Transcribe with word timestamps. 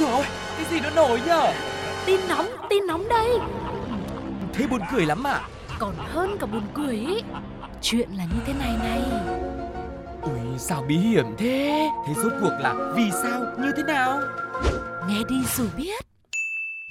rồi. 0.00 0.24
Cái 0.56 0.66
gì 0.70 0.80
nó 0.80 0.90
nổi 0.90 1.20
nhở? 1.26 1.52
Tin 2.06 2.20
nóng, 2.28 2.46
tin 2.70 2.86
nóng 2.86 3.08
đây. 3.08 3.38
Thế 4.52 4.66
buồn 4.66 4.80
cười 4.92 5.06
lắm 5.06 5.26
à? 5.26 5.40
Còn 5.78 5.94
hơn 5.98 6.36
cả 6.40 6.46
buồn 6.46 6.62
cười 6.74 6.94
ý. 6.94 7.22
Chuyện 7.82 8.10
là 8.10 8.24
như 8.24 8.40
thế 8.46 8.52
này 8.58 8.76
này. 8.78 9.02
Ui 10.22 10.58
sao 10.58 10.84
bí 10.88 10.96
hiểm 10.96 11.26
thế? 11.38 11.88
Thế 12.06 12.14
rốt 12.22 12.32
cuộc 12.40 12.52
là 12.60 12.92
vì 12.96 13.10
sao? 13.22 13.40
Như 13.58 13.72
thế 13.76 13.82
nào? 13.82 14.20
Nghe 15.08 15.18
đi 15.28 15.36
rồi 15.56 15.68
biết. 15.76 16.04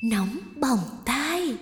Nóng 0.03 0.37
bỏng 0.61 0.79
tai. 1.05 1.57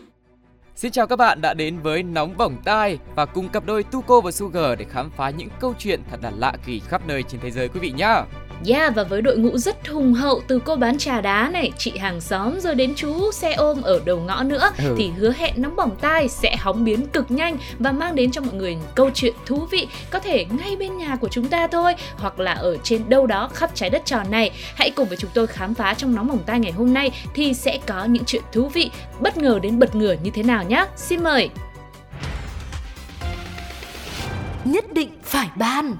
Xin 0.76 0.92
chào 0.92 1.08
các 1.08 1.16
bạn 1.16 1.42
đã 1.42 1.54
đến 1.54 1.80
với 1.80 2.04
Nóng 2.04 2.38
Bỏng 2.38 2.58
Tai 2.64 2.98
và 3.16 3.26
cùng 3.26 3.50
cặp 3.50 3.66
đôi 3.66 3.84
Tuko 3.84 4.22
và 4.22 4.32
Sugar 4.32 4.80
để 4.80 4.86
khám 4.90 5.10
phá 5.10 5.30
những 5.30 5.50
câu 5.60 5.74
chuyện 5.80 6.02
thật 6.12 6.20
là 6.22 6.32
lạ 6.38 6.54
kỳ 6.66 6.80
khắp 6.80 7.08
nơi 7.08 7.24
trên 7.24 7.42
thế 7.42 7.52
giới 7.52 7.68
quý 7.68 7.80
vị 7.80 7.92
nhá. 7.92 8.24
Yeah, 8.66 8.96
và 8.96 9.04
với 9.04 9.22
đội 9.22 9.38
ngũ 9.38 9.58
rất 9.58 9.88
hùng 9.88 10.14
hậu 10.14 10.42
từ 10.48 10.60
cô 10.66 10.76
bán 10.76 10.98
trà 10.98 11.22
đá 11.22 11.50
này, 11.54 11.72
chị 11.78 11.98
hàng 11.98 12.22
xóm 12.22 12.60
rồi 12.60 12.76
đến 12.76 12.94
chú 12.96 13.32
xe 13.32 13.54
ôm 13.54 13.82
ở 13.82 14.02
đầu 14.06 14.20
ngõ 14.20 14.44
nữa 14.44 14.72
Ừ. 14.78 14.96
thì 14.98 15.10
hứa 15.18 15.34
hẹn 15.38 15.54
nóng 15.62 15.76
bỏng 15.76 15.96
tai 16.02 16.28
sẽ 16.28 16.56
hóng 16.60 16.84
biến 16.84 17.08
cực 17.08 17.32
nhanh 17.32 17.58
và 17.80 17.92
mang 17.92 18.16
đến 18.16 18.32
cho 18.32 18.42
mọi 18.42 18.54
người 18.54 18.78
câu 18.96 19.10
chuyện 19.14 19.34
thú 19.46 19.68
vị 19.72 19.88
có 20.10 20.20
thể 20.20 20.46
ngay 20.46 20.76
bên 20.76 20.98
nhà 20.98 21.16
của 21.16 21.28
chúng 21.28 21.48
ta 21.48 21.68
thôi 21.68 21.94
hoặc 22.18 22.40
là 22.40 22.54
ở 22.54 22.78
trên 22.84 23.10
đâu 23.10 23.28
đó 23.28 23.50
khắp 23.54 23.72
trái 23.74 23.90
đất 23.90 24.06
tròn 24.06 24.32
này. 24.32 24.52
Hãy 24.76 24.90
cùng 24.92 25.08
với 25.08 25.18
chúng 25.18 25.32
tôi 25.34 25.48
khám 25.48 25.74
phá 25.74 25.94
trong 25.94 26.16
nóng 26.16 26.28
bỏng 26.28 26.44
tai 26.46 26.60
ngày 26.60 26.72
hôm 26.72 26.94
nay 26.94 27.12
thì 27.34 27.54
sẽ 27.54 27.80
có 27.88 28.06
những 28.06 28.26
chuyện 28.26 28.44
thú 28.52 28.68
vị 28.74 28.92
bất 29.20 29.38
ngờ 29.38 29.60
đến 29.62 29.80
bật 29.80 29.96
ngửa 29.96 30.16
như 30.24 30.32
thế 30.32 30.44
nào 30.44 30.64
nhé. 30.64 30.86
Xin 30.96 31.24
mời. 31.24 31.50
Nhất 34.66 34.94
định 34.94 35.10
phải 35.24 35.50
ban 35.56 35.96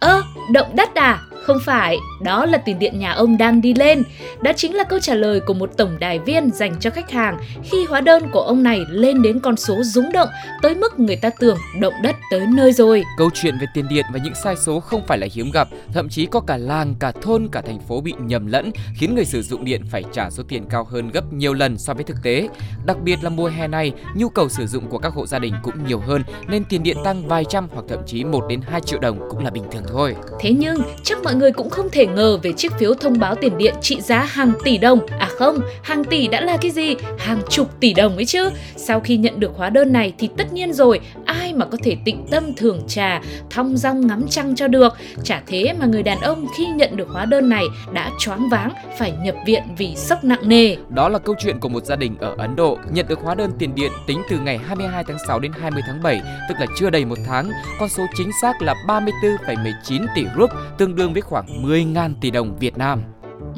Ơ, 0.00 0.22
động 0.52 0.76
đất 0.76 0.94
à? 0.94 1.22
Không 1.48 1.60
phải, 1.64 1.98
đó 2.22 2.46
là 2.46 2.58
tiền 2.58 2.78
điện 2.78 2.98
nhà 2.98 3.12
ông 3.12 3.38
đang 3.38 3.60
đi 3.60 3.74
lên. 3.74 4.02
Đó 4.42 4.52
chính 4.56 4.74
là 4.74 4.84
câu 4.84 4.98
trả 4.98 5.14
lời 5.14 5.40
của 5.40 5.54
một 5.54 5.70
tổng 5.76 5.96
đài 5.98 6.18
viên 6.18 6.50
dành 6.50 6.76
cho 6.80 6.90
khách 6.90 7.10
hàng 7.10 7.38
khi 7.62 7.84
hóa 7.88 8.00
đơn 8.00 8.22
của 8.32 8.40
ông 8.40 8.62
này 8.62 8.84
lên 8.90 9.22
đến 9.22 9.40
con 9.40 9.56
số 9.56 9.82
rúng 9.82 10.12
động 10.12 10.28
tới 10.62 10.74
mức 10.74 10.98
người 11.00 11.16
ta 11.16 11.30
tưởng 11.30 11.58
động 11.80 11.94
đất 12.02 12.16
tới 12.30 12.46
nơi 12.48 12.72
rồi. 12.72 13.04
Câu 13.18 13.30
chuyện 13.34 13.54
về 13.60 13.66
tiền 13.74 13.88
điện 13.88 14.04
và 14.12 14.18
những 14.24 14.34
sai 14.34 14.56
số 14.56 14.80
không 14.80 15.06
phải 15.06 15.18
là 15.18 15.26
hiếm 15.32 15.50
gặp, 15.50 15.68
thậm 15.92 16.08
chí 16.08 16.26
có 16.26 16.40
cả 16.40 16.56
làng, 16.56 16.94
cả 17.00 17.12
thôn, 17.22 17.48
cả 17.52 17.60
thành 17.60 17.80
phố 17.80 18.00
bị 18.00 18.14
nhầm 18.18 18.46
lẫn, 18.46 18.70
khiến 18.94 19.14
người 19.14 19.24
sử 19.24 19.42
dụng 19.42 19.64
điện 19.64 19.82
phải 19.90 20.04
trả 20.12 20.30
số 20.30 20.42
tiền 20.48 20.64
cao 20.70 20.84
hơn 20.84 21.10
gấp 21.10 21.32
nhiều 21.32 21.54
lần 21.54 21.78
so 21.78 21.94
với 21.94 22.04
thực 22.04 22.16
tế. 22.22 22.48
Đặc 22.86 22.96
biệt 23.02 23.18
là 23.22 23.30
mùa 23.30 23.48
hè 23.48 23.68
này, 23.68 23.92
nhu 24.14 24.28
cầu 24.28 24.48
sử 24.48 24.66
dụng 24.66 24.86
của 24.86 24.98
các 24.98 25.12
hộ 25.12 25.26
gia 25.26 25.38
đình 25.38 25.54
cũng 25.62 25.74
nhiều 25.86 25.98
hơn 25.98 26.22
nên 26.48 26.64
tiền 26.64 26.82
điện 26.82 26.96
tăng 27.04 27.28
vài 27.28 27.44
trăm 27.44 27.68
hoặc 27.72 27.84
thậm 27.88 27.98
chí 28.06 28.24
1 28.24 28.44
đến 28.48 28.60
2 28.60 28.80
triệu 28.80 29.00
đồng 29.00 29.28
cũng 29.30 29.44
là 29.44 29.50
bình 29.50 29.64
thường 29.70 29.82
thôi. 29.88 30.14
Thế 30.40 30.52
nhưng, 30.52 30.76
chắc 31.02 31.22
mọi 31.24 31.34
người 31.34 31.52
cũng 31.52 31.70
không 31.70 31.88
thể 31.92 32.06
ngờ 32.14 32.38
về 32.42 32.52
chiếc 32.52 32.72
phiếu 32.78 32.94
thông 32.94 33.18
báo 33.18 33.34
tiền 33.34 33.58
điện 33.58 33.74
trị 33.80 34.00
giá 34.00 34.20
hàng 34.20 34.52
tỷ 34.64 34.78
đồng. 34.78 35.06
À 35.18 35.28
không, 35.38 35.60
hàng 35.82 36.04
tỷ 36.04 36.28
đã 36.28 36.40
là 36.40 36.56
cái 36.56 36.70
gì? 36.70 36.94
Hàng 37.18 37.40
chục 37.50 37.80
tỷ 37.80 37.94
đồng 37.94 38.16
ấy 38.16 38.24
chứ. 38.24 38.50
Sau 38.76 39.00
khi 39.00 39.16
nhận 39.16 39.40
được 39.40 39.50
hóa 39.56 39.70
đơn 39.70 39.92
này 39.92 40.12
thì 40.18 40.28
tất 40.36 40.52
nhiên 40.52 40.72
rồi, 40.72 41.00
ai 41.28 41.54
mà 41.54 41.66
có 41.66 41.78
thể 41.82 41.96
tịnh 42.04 42.26
tâm 42.30 42.54
thưởng 42.56 42.80
trà, 42.88 43.20
thong 43.50 43.76
dong 43.76 44.06
ngắm 44.06 44.26
trăng 44.30 44.54
cho 44.54 44.68
được. 44.68 44.94
Chả 45.24 45.42
thế 45.46 45.74
mà 45.80 45.86
người 45.86 46.02
đàn 46.02 46.20
ông 46.20 46.46
khi 46.56 46.66
nhận 46.66 46.96
được 46.96 47.08
hóa 47.08 47.24
đơn 47.24 47.48
này 47.48 47.64
đã 47.92 48.10
choáng 48.18 48.48
váng, 48.48 48.72
phải 48.98 49.12
nhập 49.22 49.34
viện 49.46 49.62
vì 49.78 49.96
sốc 49.96 50.24
nặng 50.24 50.48
nề. 50.48 50.76
Đó 50.88 51.08
là 51.08 51.18
câu 51.18 51.34
chuyện 51.38 51.60
của 51.60 51.68
một 51.68 51.84
gia 51.84 51.96
đình 51.96 52.16
ở 52.18 52.34
Ấn 52.38 52.56
Độ 52.56 52.78
nhận 52.90 53.06
được 53.08 53.20
hóa 53.20 53.34
đơn 53.34 53.50
tiền 53.58 53.74
điện 53.74 53.92
tính 54.06 54.22
từ 54.30 54.38
ngày 54.38 54.58
22 54.58 55.04
tháng 55.08 55.18
6 55.26 55.40
đến 55.40 55.52
20 55.60 55.82
tháng 55.86 56.02
7, 56.02 56.20
tức 56.48 56.54
là 56.60 56.66
chưa 56.76 56.90
đầy 56.90 57.04
một 57.04 57.18
tháng. 57.26 57.50
Con 57.80 57.88
số 57.88 58.06
chính 58.16 58.30
xác 58.42 58.62
là 58.62 58.74
34,19 58.86 60.06
tỷ 60.14 60.24
rup, 60.38 60.50
tương 60.78 60.94
đương 60.96 61.12
với 61.12 61.22
khoảng 61.22 61.64
10.000 61.64 62.14
tỷ 62.20 62.30
đồng 62.30 62.58
Việt 62.58 62.78
Nam. 62.78 63.02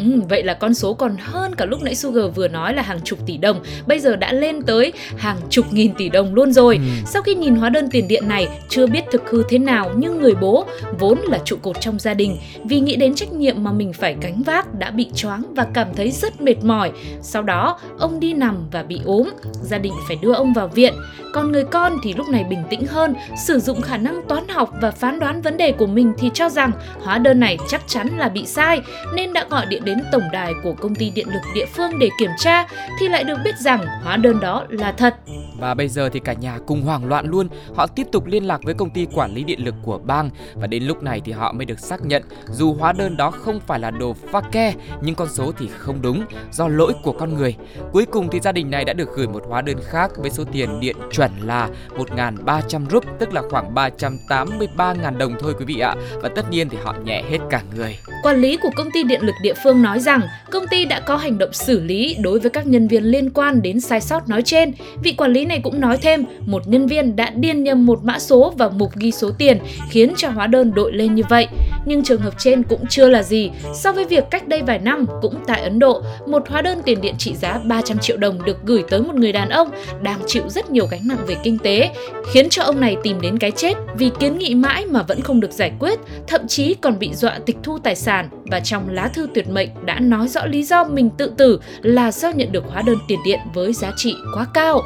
Ừ, 0.04 0.20
vậy 0.28 0.42
là 0.42 0.54
con 0.54 0.74
số 0.74 0.94
còn 0.94 1.16
hơn 1.18 1.54
cả 1.54 1.64
lúc 1.64 1.82
nãy 1.82 1.94
Sugar 1.94 2.24
vừa 2.34 2.48
nói 2.48 2.74
là 2.74 2.82
hàng 2.82 3.00
chục 3.04 3.18
tỷ 3.26 3.36
đồng, 3.36 3.60
bây 3.86 3.98
giờ 3.98 4.16
đã 4.16 4.32
lên 4.32 4.62
tới 4.62 4.92
hàng 5.16 5.36
chục 5.50 5.72
nghìn 5.72 5.94
tỷ 5.94 6.08
đồng 6.08 6.34
luôn 6.34 6.52
rồi. 6.52 6.76
Ừ. 6.76 6.82
Sau 7.06 7.22
khi 7.22 7.34
nhìn 7.34 7.54
hóa 7.54 7.68
đơn 7.68 7.88
tiền 7.90 8.08
điện 8.08 8.28
này, 8.28 8.48
chưa 8.68 8.86
biết 8.86 9.04
thực 9.12 9.30
hư 9.30 9.42
thế 9.48 9.58
nào 9.58 9.90
nhưng 9.96 10.20
người 10.20 10.34
bố 10.34 10.66
vốn 10.98 11.18
là 11.18 11.38
trụ 11.44 11.56
cột 11.62 11.80
trong 11.80 11.98
gia 11.98 12.14
đình 12.14 12.36
vì 12.64 12.80
nghĩ 12.80 12.96
đến 12.96 13.14
trách 13.14 13.32
nhiệm 13.32 13.64
mà 13.64 13.72
mình 13.72 13.92
phải 13.92 14.16
gánh 14.20 14.42
vác 14.42 14.74
đã 14.74 14.90
bị 14.90 15.10
choáng 15.14 15.42
và 15.54 15.66
cảm 15.74 15.88
thấy 15.96 16.10
rất 16.10 16.40
mệt 16.40 16.64
mỏi. 16.64 16.92
Sau 17.22 17.42
đó, 17.42 17.78
ông 17.98 18.20
đi 18.20 18.32
nằm 18.32 18.68
và 18.72 18.82
bị 18.82 19.00
ốm, 19.04 19.30
gia 19.62 19.78
đình 19.78 19.92
phải 20.08 20.16
đưa 20.22 20.32
ông 20.32 20.52
vào 20.52 20.68
viện. 20.68 20.94
Còn 21.32 21.52
người 21.52 21.64
con 21.64 21.96
thì 22.02 22.14
lúc 22.14 22.28
này 22.28 22.44
bình 22.44 22.62
tĩnh 22.70 22.86
hơn, 22.86 23.14
sử 23.46 23.58
dụng 23.58 23.82
khả 23.82 23.96
năng 23.96 24.22
toán 24.28 24.48
học 24.48 24.70
và 24.80 24.90
phán 24.90 25.20
đoán 25.20 25.42
vấn 25.42 25.56
đề 25.56 25.72
của 25.72 25.86
mình 25.86 26.12
thì 26.18 26.30
cho 26.34 26.48
rằng 26.48 26.72
hóa 27.02 27.18
đơn 27.18 27.40
này 27.40 27.58
chắc 27.68 27.82
chắn 27.86 28.08
là 28.18 28.28
bị 28.28 28.46
sai 28.46 28.80
nên 29.14 29.32
đã 29.32 29.46
gọi 29.50 29.66
điện 29.66 29.84
đến 29.84 29.89
tổng 30.12 30.22
đài 30.32 30.52
của 30.62 30.72
công 30.72 30.94
ty 30.94 31.10
điện 31.10 31.28
lực 31.28 31.42
địa 31.54 31.66
phương 31.66 31.98
để 31.98 32.08
kiểm 32.18 32.30
tra 32.38 32.66
thì 33.00 33.08
lại 33.08 33.24
được 33.24 33.38
biết 33.44 33.58
rằng 33.58 33.84
hóa 34.02 34.16
đơn 34.16 34.40
đó 34.40 34.66
là 34.68 34.92
thật. 34.92 35.14
Và 35.58 35.74
bây 35.74 35.88
giờ 35.88 36.08
thì 36.12 36.20
cả 36.20 36.32
nhà 36.32 36.58
cùng 36.66 36.82
hoảng 36.82 37.04
loạn 37.04 37.26
luôn, 37.26 37.48
họ 37.74 37.86
tiếp 37.86 38.06
tục 38.12 38.26
liên 38.26 38.44
lạc 38.44 38.60
với 38.62 38.74
công 38.74 38.90
ty 38.90 39.06
quản 39.14 39.34
lý 39.34 39.44
điện 39.44 39.64
lực 39.64 39.74
của 39.82 39.98
bang 39.98 40.30
và 40.54 40.66
đến 40.66 40.82
lúc 40.82 41.02
này 41.02 41.20
thì 41.24 41.32
họ 41.32 41.52
mới 41.52 41.64
được 41.64 41.78
xác 41.78 42.04
nhận 42.04 42.22
dù 42.50 42.74
hóa 42.74 42.92
đơn 42.92 43.16
đó 43.16 43.30
không 43.30 43.60
phải 43.66 43.78
là 43.78 43.90
đồ 43.90 44.12
pha 44.32 44.40
ke 44.40 44.74
nhưng 45.02 45.14
con 45.14 45.28
số 45.28 45.52
thì 45.58 45.68
không 45.78 46.02
đúng 46.02 46.24
do 46.52 46.68
lỗi 46.68 46.92
của 47.02 47.12
con 47.12 47.34
người. 47.34 47.56
Cuối 47.92 48.06
cùng 48.06 48.28
thì 48.30 48.40
gia 48.40 48.52
đình 48.52 48.70
này 48.70 48.84
đã 48.84 48.92
được 48.92 49.08
gửi 49.16 49.26
một 49.26 49.42
hóa 49.48 49.62
đơn 49.62 49.76
khác 49.84 50.10
với 50.16 50.30
số 50.30 50.44
tiền 50.52 50.80
điện 50.80 50.96
chuẩn 51.12 51.30
là 51.42 51.68
1.300 51.96 52.86
rup 52.90 53.04
tức 53.18 53.32
là 53.32 53.42
khoảng 53.50 53.74
383.000 53.74 55.18
đồng 55.18 55.34
thôi 55.40 55.54
quý 55.58 55.64
vị 55.64 55.78
ạ. 55.78 55.94
Và 56.22 56.28
tất 56.28 56.50
nhiên 56.50 56.68
thì 56.68 56.78
họ 56.84 56.94
nhẹ 57.04 57.22
hết 57.30 57.38
cả 57.50 57.62
người. 57.76 57.98
Quản 58.22 58.36
lý 58.36 58.56
của 58.56 58.70
công 58.76 58.90
ty 58.90 59.04
điện 59.04 59.22
lực 59.22 59.34
địa 59.42 59.54
phương 59.64 59.79
nói 59.82 60.00
rằng 60.00 60.20
công 60.50 60.66
ty 60.66 60.84
đã 60.84 61.00
có 61.00 61.16
hành 61.16 61.38
động 61.38 61.52
xử 61.52 61.80
lý 61.80 62.16
đối 62.20 62.40
với 62.40 62.50
các 62.50 62.66
nhân 62.66 62.88
viên 62.88 63.04
liên 63.04 63.30
quan 63.30 63.62
đến 63.62 63.80
sai 63.80 64.00
sót 64.00 64.28
nói 64.28 64.42
trên. 64.42 64.72
Vị 65.02 65.12
quản 65.12 65.32
lý 65.32 65.44
này 65.44 65.60
cũng 65.62 65.80
nói 65.80 65.96
thêm, 65.96 66.24
một 66.46 66.68
nhân 66.68 66.86
viên 66.86 67.16
đã 67.16 67.30
điền 67.30 67.64
nhầm 67.64 67.86
một 67.86 68.04
mã 68.04 68.18
số 68.18 68.54
vào 68.58 68.70
mục 68.70 68.90
ghi 68.96 69.10
số 69.10 69.30
tiền 69.38 69.58
khiến 69.90 70.12
cho 70.16 70.28
hóa 70.28 70.46
đơn 70.46 70.72
đội 70.74 70.92
lên 70.92 71.14
như 71.14 71.22
vậy. 71.28 71.46
Nhưng 71.84 72.04
trường 72.04 72.20
hợp 72.20 72.34
trên 72.38 72.62
cũng 72.62 72.86
chưa 72.88 73.08
là 73.08 73.22
gì. 73.22 73.50
So 73.74 73.92
với 73.92 74.04
việc 74.04 74.24
cách 74.30 74.48
đây 74.48 74.62
vài 74.62 74.78
năm 74.78 75.06
cũng 75.22 75.34
tại 75.46 75.62
Ấn 75.62 75.78
Độ, 75.78 76.02
một 76.26 76.48
hóa 76.48 76.62
đơn 76.62 76.78
tiền 76.84 77.00
điện 77.00 77.14
trị 77.18 77.34
giá 77.34 77.58
300 77.64 77.98
triệu 77.98 78.16
đồng 78.16 78.44
được 78.44 78.56
gửi 78.64 78.84
tới 78.90 79.00
một 79.00 79.14
người 79.14 79.32
đàn 79.32 79.48
ông 79.48 79.70
đang 80.02 80.18
chịu 80.26 80.42
rất 80.48 80.70
nhiều 80.70 80.86
gánh 80.90 81.00
nặng 81.04 81.24
về 81.26 81.36
kinh 81.42 81.58
tế, 81.58 81.90
khiến 82.32 82.48
cho 82.48 82.62
ông 82.62 82.80
này 82.80 82.96
tìm 83.02 83.20
đến 83.20 83.38
cái 83.38 83.50
chết 83.50 83.76
vì 83.98 84.10
kiến 84.20 84.38
nghị 84.38 84.54
mãi 84.54 84.86
mà 84.86 85.02
vẫn 85.02 85.20
không 85.20 85.40
được 85.40 85.52
giải 85.52 85.72
quyết, 85.78 85.98
thậm 86.26 86.40
chí 86.48 86.74
còn 86.74 86.98
bị 86.98 87.14
dọa 87.14 87.38
tịch 87.46 87.56
thu 87.62 87.78
tài 87.78 87.96
sản 87.96 88.28
và 88.44 88.60
trong 88.60 88.88
lá 88.88 89.08
thư 89.08 89.26
tuyệt 89.34 89.48
mệnh 89.48 89.59
đã 89.84 90.00
nói 90.00 90.28
rõ 90.28 90.46
lý 90.46 90.62
do 90.62 90.84
mình 90.84 91.10
tự 91.10 91.32
tử 91.36 91.60
là 91.82 92.12
do 92.12 92.30
nhận 92.30 92.52
được 92.52 92.64
hóa 92.68 92.82
đơn 92.82 92.96
tiền 93.08 93.18
điện 93.24 93.40
với 93.54 93.72
giá 93.72 93.92
trị 93.96 94.14
quá 94.34 94.46
cao. 94.54 94.82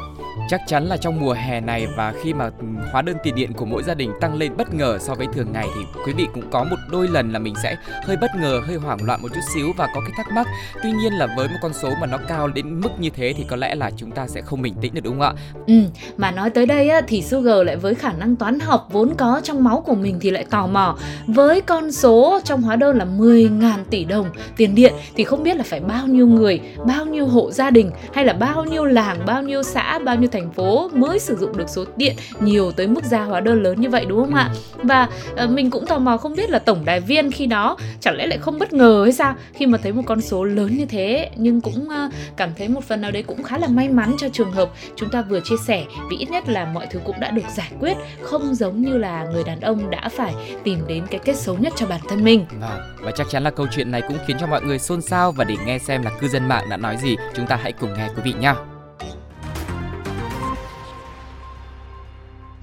Chắc 0.49 0.61
chắn 0.67 0.85
là 0.85 0.97
trong 0.97 1.19
mùa 1.19 1.33
hè 1.33 1.61
này 1.61 1.87
và 1.97 2.13
khi 2.23 2.33
mà 2.33 2.49
hóa 2.91 3.01
đơn 3.01 3.17
tiền 3.23 3.35
điện 3.35 3.53
của 3.53 3.65
mỗi 3.65 3.83
gia 3.83 3.93
đình 3.93 4.11
tăng 4.21 4.35
lên 4.35 4.57
bất 4.57 4.73
ngờ 4.73 4.97
so 4.99 5.15
với 5.15 5.27
thường 5.33 5.47
ngày 5.53 5.67
thì 5.75 5.81
quý 6.05 6.13
vị 6.13 6.27
cũng 6.33 6.49
có 6.51 6.63
một 6.63 6.75
đôi 6.91 7.07
lần 7.07 7.31
là 7.33 7.39
mình 7.39 7.53
sẽ 7.63 7.75
hơi 8.03 8.17
bất 8.17 8.31
ngờ, 8.41 8.61
hơi 8.67 8.77
hoảng 8.77 9.05
loạn 9.05 9.21
một 9.21 9.27
chút 9.33 9.41
xíu 9.53 9.73
và 9.77 9.87
có 9.95 10.01
cái 10.01 10.11
thắc 10.17 10.31
mắc. 10.31 10.47
Tuy 10.83 10.91
nhiên 10.91 11.13
là 11.13 11.27
với 11.37 11.47
một 11.47 11.55
con 11.61 11.73
số 11.73 11.89
mà 12.01 12.07
nó 12.07 12.17
cao 12.27 12.47
đến 12.47 12.81
mức 12.81 12.89
như 12.99 13.09
thế 13.09 13.33
thì 13.37 13.45
có 13.49 13.55
lẽ 13.55 13.75
là 13.75 13.91
chúng 13.97 14.11
ta 14.11 14.27
sẽ 14.27 14.41
không 14.41 14.61
bình 14.61 14.75
tĩnh 14.81 14.93
được 14.93 15.01
đúng 15.03 15.19
không 15.19 15.35
ạ? 15.37 15.41
Ừ, 15.67 15.73
mà 16.17 16.31
nói 16.31 16.49
tới 16.49 16.65
đây 16.65 16.89
á, 16.89 17.01
thì 17.07 17.21
Sugar 17.21 17.65
lại 17.65 17.75
với 17.75 17.95
khả 17.95 18.11
năng 18.11 18.35
toán 18.35 18.59
học 18.59 18.87
vốn 18.91 19.13
có 19.17 19.41
trong 19.43 19.63
máu 19.63 19.81
của 19.81 19.95
mình 19.95 20.17
thì 20.21 20.31
lại 20.31 20.45
tò 20.49 20.67
mò 20.67 20.97
với 21.27 21.61
con 21.61 21.91
số 21.91 22.39
trong 22.43 22.61
hóa 22.61 22.75
đơn 22.75 22.97
là 22.97 23.05
10.000 23.05 23.77
tỷ 23.89 24.05
đồng 24.05 24.29
tiền 24.57 24.75
điện 24.75 24.93
thì 25.15 25.23
không 25.23 25.43
biết 25.43 25.57
là 25.57 25.63
phải 25.63 25.79
bao 25.79 26.07
nhiêu 26.07 26.27
người, 26.27 26.61
bao 26.85 27.05
nhiêu 27.05 27.27
hộ 27.27 27.51
gia 27.51 27.69
đình 27.69 27.91
hay 28.13 28.25
là 28.25 28.33
bao 28.33 28.63
nhiêu 28.63 28.85
làng, 28.85 29.25
bao 29.25 29.43
nhiêu 29.43 29.63
xã, 29.63 29.99
bao 29.99 30.15
nhiêu 30.15 30.24
thành 30.27 30.51
phố 30.51 30.89
mới 30.93 31.19
sử 31.19 31.35
dụng 31.35 31.57
được 31.57 31.69
số 31.69 31.85
điện 31.97 32.15
nhiều 32.39 32.71
tới 32.71 32.87
mức 32.87 33.03
ra 33.03 33.23
hóa 33.23 33.39
đơn 33.39 33.63
lớn 33.63 33.81
như 33.81 33.89
vậy 33.89 34.05
đúng 34.05 34.21
không 34.21 34.35
ạ? 34.35 34.49
Và 34.83 35.07
ờ, 35.35 35.47
mình 35.47 35.69
cũng 35.71 35.85
tò 35.85 35.99
mò 35.99 36.17
không 36.17 36.35
biết 36.35 36.49
là 36.49 36.59
tổng 36.59 36.85
đài 36.85 36.99
viên 36.99 37.31
khi 37.31 37.45
đó 37.45 37.77
chẳng 37.99 38.15
lẽ 38.17 38.27
lại 38.27 38.37
không 38.37 38.59
bất 38.59 38.73
ngờ 38.73 39.01
hay 39.03 39.13
sao 39.13 39.35
khi 39.53 39.65
mà 39.65 39.77
thấy 39.77 39.91
một 39.93 40.01
con 40.05 40.21
số 40.21 40.43
lớn 40.43 40.77
như 40.77 40.85
thế 40.85 41.29
nhưng 41.35 41.61
cũng 41.61 41.89
ờ, 41.89 42.09
cảm 42.37 42.49
thấy 42.57 42.67
một 42.67 42.83
phần 42.83 43.01
nào 43.01 43.11
đấy 43.11 43.23
cũng 43.23 43.43
khá 43.43 43.57
là 43.57 43.67
may 43.67 43.89
mắn 43.89 44.15
cho 44.17 44.29
trường 44.29 44.51
hợp 44.51 44.69
chúng 44.95 45.09
ta 45.09 45.21
vừa 45.21 45.39
chia 45.39 45.55
sẻ 45.67 45.85
vì 46.11 46.17
ít 46.17 46.29
nhất 46.31 46.49
là 46.49 46.65
mọi 46.65 46.87
thứ 46.91 46.99
cũng 47.05 47.19
đã 47.19 47.31
được 47.31 47.41
giải 47.55 47.71
quyết 47.79 47.97
không 48.21 48.55
giống 48.55 48.81
như 48.81 48.97
là 48.97 49.25
người 49.33 49.43
đàn 49.43 49.59
ông 49.59 49.89
đã 49.89 50.09
phải 50.17 50.33
tìm 50.63 50.79
đến 50.87 51.03
cái 51.11 51.19
kết 51.25 51.35
xấu 51.35 51.57
nhất 51.57 51.73
cho 51.75 51.85
bản 51.85 52.01
thân 52.09 52.23
mình 52.23 52.45
Vâng, 52.59 52.79
và 53.01 53.11
chắc 53.11 53.27
chắn 53.29 53.43
là 53.43 53.49
câu 53.49 53.67
chuyện 53.71 53.91
này 53.91 54.01
cũng 54.07 54.17
khiến 54.27 54.37
cho 54.39 54.47
mọi 54.47 54.61
người 54.63 54.79
xôn 54.79 55.01
xao 55.01 55.31
và 55.31 55.43
để 55.43 55.55
nghe 55.65 55.79
xem 55.79 56.03
là 56.03 56.11
cư 56.19 56.27
dân 56.27 56.47
mạng 56.47 56.69
đã 56.69 56.77
nói 56.77 56.97
gì, 56.97 57.15
chúng 57.35 57.47
ta 57.47 57.55
hãy 57.55 57.71
cùng 57.71 57.93
nghe 57.93 58.07
quý 58.15 58.21
vị 58.25 58.33
nhé. 58.39 58.53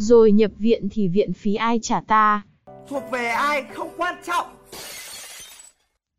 Rồi 0.02 0.32
nhập 0.32 0.50
viện 0.58 0.88
thì 0.90 1.08
viện 1.08 1.32
phí 1.32 1.54
ai 1.54 1.78
trả 1.82 2.00
ta? 2.00 2.42
thuộc 2.88 3.02
về 3.12 3.26
ai 3.26 3.62
không 3.74 3.88
quan 3.96 4.14
trọng 4.26 4.46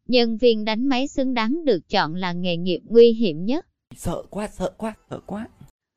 Nhân 0.08 0.38
viên 0.38 0.66
đánh 0.66 0.90
máy 0.90 1.08
xứng 1.08 1.34
đáng 1.34 1.66
được 1.66 1.80
chọn 1.90 2.16
là 2.16 2.34
nghề 2.34 2.58
nghiệp 2.58 2.80
nguy 2.86 3.12
hiểm 3.12 3.46
nhất. 3.46 3.66
sợ 3.98 4.24
quá 4.30 4.50
sợ 4.58 4.72
quá 4.78 4.94
sợ 5.10 5.20
quá 5.26 5.48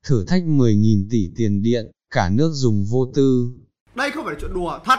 Thử 0.06 0.24
thách 0.28 0.42
10.000 0.42 1.06
tỷ 1.10 1.30
tiền 1.36 1.62
điện, 1.62 1.90
cả 2.10 2.30
nước 2.32 2.50
dùng 2.52 2.84
vô 2.90 3.06
tư. 3.14 3.50
đây 3.94 4.10
không 4.10 4.24
phải 4.24 4.34
là 4.34 4.40
chuyện 4.40 4.54
đùa 4.54 4.78
thật 4.84 4.98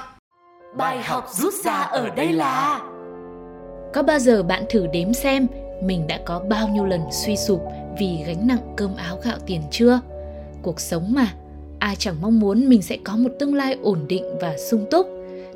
Bài 0.77 1.03
học 1.03 1.25
rút 1.33 1.53
ra 1.63 1.81
ở 1.81 2.09
đây 2.15 2.33
là 2.33 2.81
có 3.93 4.03
bao 4.03 4.19
giờ 4.19 4.43
bạn 4.43 4.63
thử 4.69 4.87
đếm 4.87 5.13
xem 5.13 5.47
mình 5.83 6.07
đã 6.07 6.19
có 6.25 6.39
bao 6.39 6.67
nhiêu 6.67 6.85
lần 6.85 7.01
suy 7.25 7.35
sụp 7.35 7.61
vì 7.99 8.23
gánh 8.27 8.47
nặng 8.47 8.73
cơm 8.77 8.95
áo 8.95 9.19
gạo 9.23 9.37
tiền 9.45 9.61
chưa? 9.71 10.01
Cuộc 10.61 10.79
sống 10.79 11.13
mà, 11.13 11.33
ai 11.79 11.95
chẳng 11.95 12.15
mong 12.21 12.39
muốn 12.39 12.69
mình 12.69 12.81
sẽ 12.81 12.97
có 13.03 13.15
một 13.15 13.29
tương 13.39 13.55
lai 13.55 13.77
ổn 13.81 13.99
định 14.07 14.23
và 14.41 14.57
sung 14.57 14.85
túc. 14.91 15.07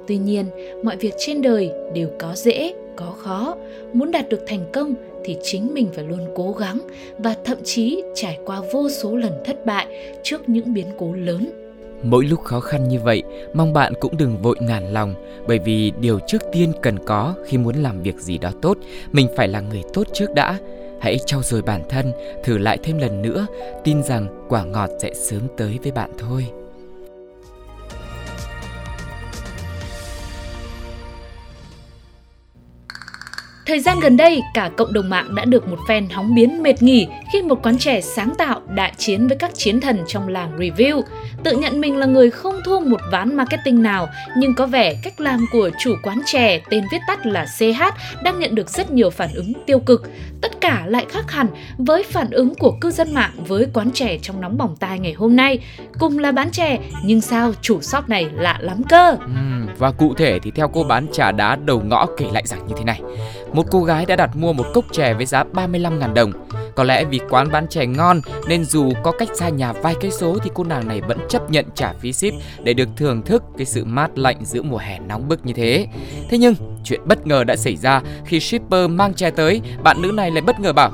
Tuy 0.08 0.18
nhiên, 0.18 0.46
mọi 0.84 0.98
việc 0.98 1.14
trên 1.18 1.42
đời 1.42 1.72
đều 1.94 2.10
có 2.20 2.34
dễ, 2.36 2.74
có 2.96 3.14
khó. 3.18 3.56
Muốn 3.94 4.12
đạt 4.12 4.30
được 4.30 4.44
thành 4.48 4.66
công 4.74 4.94
thì 5.24 5.38
chính 5.44 5.74
mình 5.74 5.88
phải 5.94 6.04
luôn 6.04 6.28
cố 6.36 6.52
gắng 6.52 6.80
và 7.18 7.36
thậm 7.46 7.58
chí 7.64 8.04
trải 8.16 8.40
qua 8.46 8.62
vô 8.72 8.90
số 8.90 9.16
lần 9.16 9.34
thất 9.46 9.66
bại 9.66 9.88
trước 10.24 10.50
những 10.50 10.74
biến 10.74 10.88
cố 10.98 11.14
lớn 11.14 11.52
Mỗi 12.04 12.26
lúc 12.26 12.44
khó 12.44 12.60
khăn 12.60 12.88
như 12.88 13.00
vậy, 13.00 13.24
mong 13.54 13.74
bạn 13.74 13.94
cũng 14.00 14.18
đừng 14.18 14.38
vội 14.38 14.56
nản 14.62 14.94
lòng, 14.94 15.14
bởi 15.48 15.60
vì 15.60 15.92
điều 16.00 16.20
trước 16.28 16.42
tiên 16.52 16.72
cần 16.82 17.00
có 17.06 17.34
khi 17.46 17.58
muốn 17.58 17.76
làm 17.76 18.04
việc 18.04 18.20
gì 18.20 18.38
đó 18.38 18.52
tốt, 18.62 18.78
mình 19.12 19.28
phải 19.38 19.48
là 19.48 19.62
người 19.62 19.84
tốt 19.94 20.08
trước 20.14 20.34
đã. 20.36 20.58
Hãy 21.02 21.18
trau 21.26 21.44
dồi 21.44 21.62
bản 21.62 21.82
thân, 21.90 22.12
thử 22.44 22.58
lại 22.58 22.78
thêm 22.84 22.98
lần 22.98 23.22
nữa, 23.22 23.48
tin 23.84 24.04
rằng 24.04 24.46
quả 24.50 24.64
ngọt 24.64 24.90
sẽ 25.00 25.14
sớm 25.14 25.42
tới 25.58 25.80
với 25.84 25.92
bạn 25.92 26.10
thôi. 26.18 26.48
Thời 33.72 33.80
gian 33.80 34.00
gần 34.00 34.18
đây, 34.18 34.44
cả 34.54 34.70
cộng 34.78 34.94
đồng 34.94 35.10
mạng 35.10 35.36
đã 35.36 35.46
được 35.46 35.68
một 35.68 35.80
fan 35.88 36.08
hóng 36.12 36.36
biến 36.36 36.64
mệt 36.64 36.82
nghỉ 36.82 37.08
khi 37.34 37.42
một 37.42 37.60
quán 37.64 37.78
trẻ 37.78 38.02
sáng 38.02 38.34
tạo 38.38 38.62
đại 38.76 38.94
chiến 38.98 39.28
với 39.28 39.38
các 39.38 39.52
chiến 39.56 39.82
thần 39.82 40.00
trong 40.08 40.28
làng 40.28 40.60
review. 40.60 41.02
Tự 41.44 41.58
nhận 41.58 41.82
mình 41.82 41.98
là 41.98 42.06
người 42.06 42.32
không 42.32 42.60
thua 42.66 42.80
một 42.80 43.02
ván 43.12 43.36
marketing 43.36 43.84
nào, 43.84 44.08
nhưng 44.38 44.56
có 44.56 44.66
vẻ 44.66 44.96
cách 45.04 45.20
làm 45.20 45.46
của 45.52 45.70
chủ 45.80 45.96
quán 46.04 46.22
trẻ 46.26 46.62
tên 46.70 46.84
viết 46.92 46.98
tắt 47.08 47.26
là 47.26 47.46
CH 47.60 47.84
đang 48.24 48.40
nhận 48.40 48.56
được 48.56 48.70
rất 48.70 48.92
nhiều 48.92 49.10
phản 49.10 49.30
ứng 49.34 49.54
tiêu 49.66 49.80
cực. 49.80 50.10
Tất 50.42 50.62
cả 50.62 50.84
lại 50.88 51.06
khác 51.10 51.32
hẳn 51.32 51.48
với 51.78 52.04
phản 52.04 52.30
ứng 52.32 52.56
của 52.56 52.78
cư 52.82 52.92
dân 52.92 53.14
mạng 53.14 53.32
với 53.48 53.68
quán 53.74 53.92
trẻ 53.92 54.18
trong 54.22 54.42
nóng 54.42 54.58
bỏng 54.58 54.76
tai 54.80 55.00
ngày 55.00 55.14
hôm 55.14 55.36
nay. 55.36 55.60
Cùng 56.00 56.20
là 56.20 56.32
bán 56.32 56.52
chè, 56.52 56.80
nhưng 57.04 57.22
sao 57.22 57.52
chủ 57.62 57.82
shop 57.82 58.10
này 58.10 58.30
lạ 58.34 58.58
lắm 58.62 58.84
cơ. 58.90 59.12
Ừ, 59.12 59.68
và 59.78 59.92
cụ 59.92 60.14
thể 60.14 60.40
thì 60.40 60.52
theo 60.52 60.68
cô 60.68 60.84
bán 60.84 61.08
trà 61.14 61.32
đá 61.32 61.56
đầu 61.56 61.82
ngõ 61.86 62.08
kể 62.18 62.26
lại 62.34 62.44
rằng 62.46 62.68
như 62.68 62.76
thế 62.78 62.84
này. 62.84 63.02
Một 63.54 63.66
cô 63.72 63.84
gái 63.84 64.06
đã 64.06 64.16
đặt 64.16 64.36
mua 64.36 64.54
một 64.54 64.66
cốc 64.74 64.86
chè 64.92 65.14
với 65.14 65.26
giá 65.26 65.44
35.000 65.54 66.14
đồng. 66.14 66.32
Có 66.76 66.84
lẽ 66.84 67.06
vì 67.06 67.20
quán 67.30 67.52
bán 67.52 67.68
chè 67.68 67.86
ngon 67.86 68.22
nên 68.48 68.66
dù 68.66 68.92
có 69.04 69.12
cách 69.12 69.30
xa 69.34 69.50
nhà 69.50 69.74
vài 69.74 69.96
cây 70.02 70.12
số 70.12 70.38
thì 70.44 70.50
cô 70.54 70.64
nàng 70.64 70.88
này 70.88 71.02
vẫn 71.02 71.18
chấp 71.30 71.52
nhận 71.52 71.66
trả 71.76 71.94
phí 71.94 72.14
ship 72.14 72.34
để 72.64 72.74
được 72.74 72.90
thưởng 72.98 73.22
thức 73.22 73.44
cái 73.58 73.66
sự 73.66 73.86
mát 73.86 74.18
lạnh 74.18 74.38
giữa 74.46 74.62
mùa 74.62 74.78
hè 74.78 75.00
nóng 75.00 75.28
bức 75.28 75.46
như 75.46 75.54
thế. 75.54 75.88
Thế 76.30 76.38
nhưng 76.38 76.56
chuyện 76.84 77.02
bất 77.06 77.28
ngờ 77.28 77.44
đã 77.44 77.56
xảy 77.56 77.76
ra 77.76 78.02
khi 78.26 78.40
shipper 78.40 78.90
mang 78.90 79.14
chè 79.14 79.30
tới, 79.30 79.62
bạn 79.84 80.02
nữ 80.02 80.12
này 80.12 80.32
lại 80.32 80.42
bất 80.42 80.60
ngờ 80.60 80.74
bảo 80.74 80.92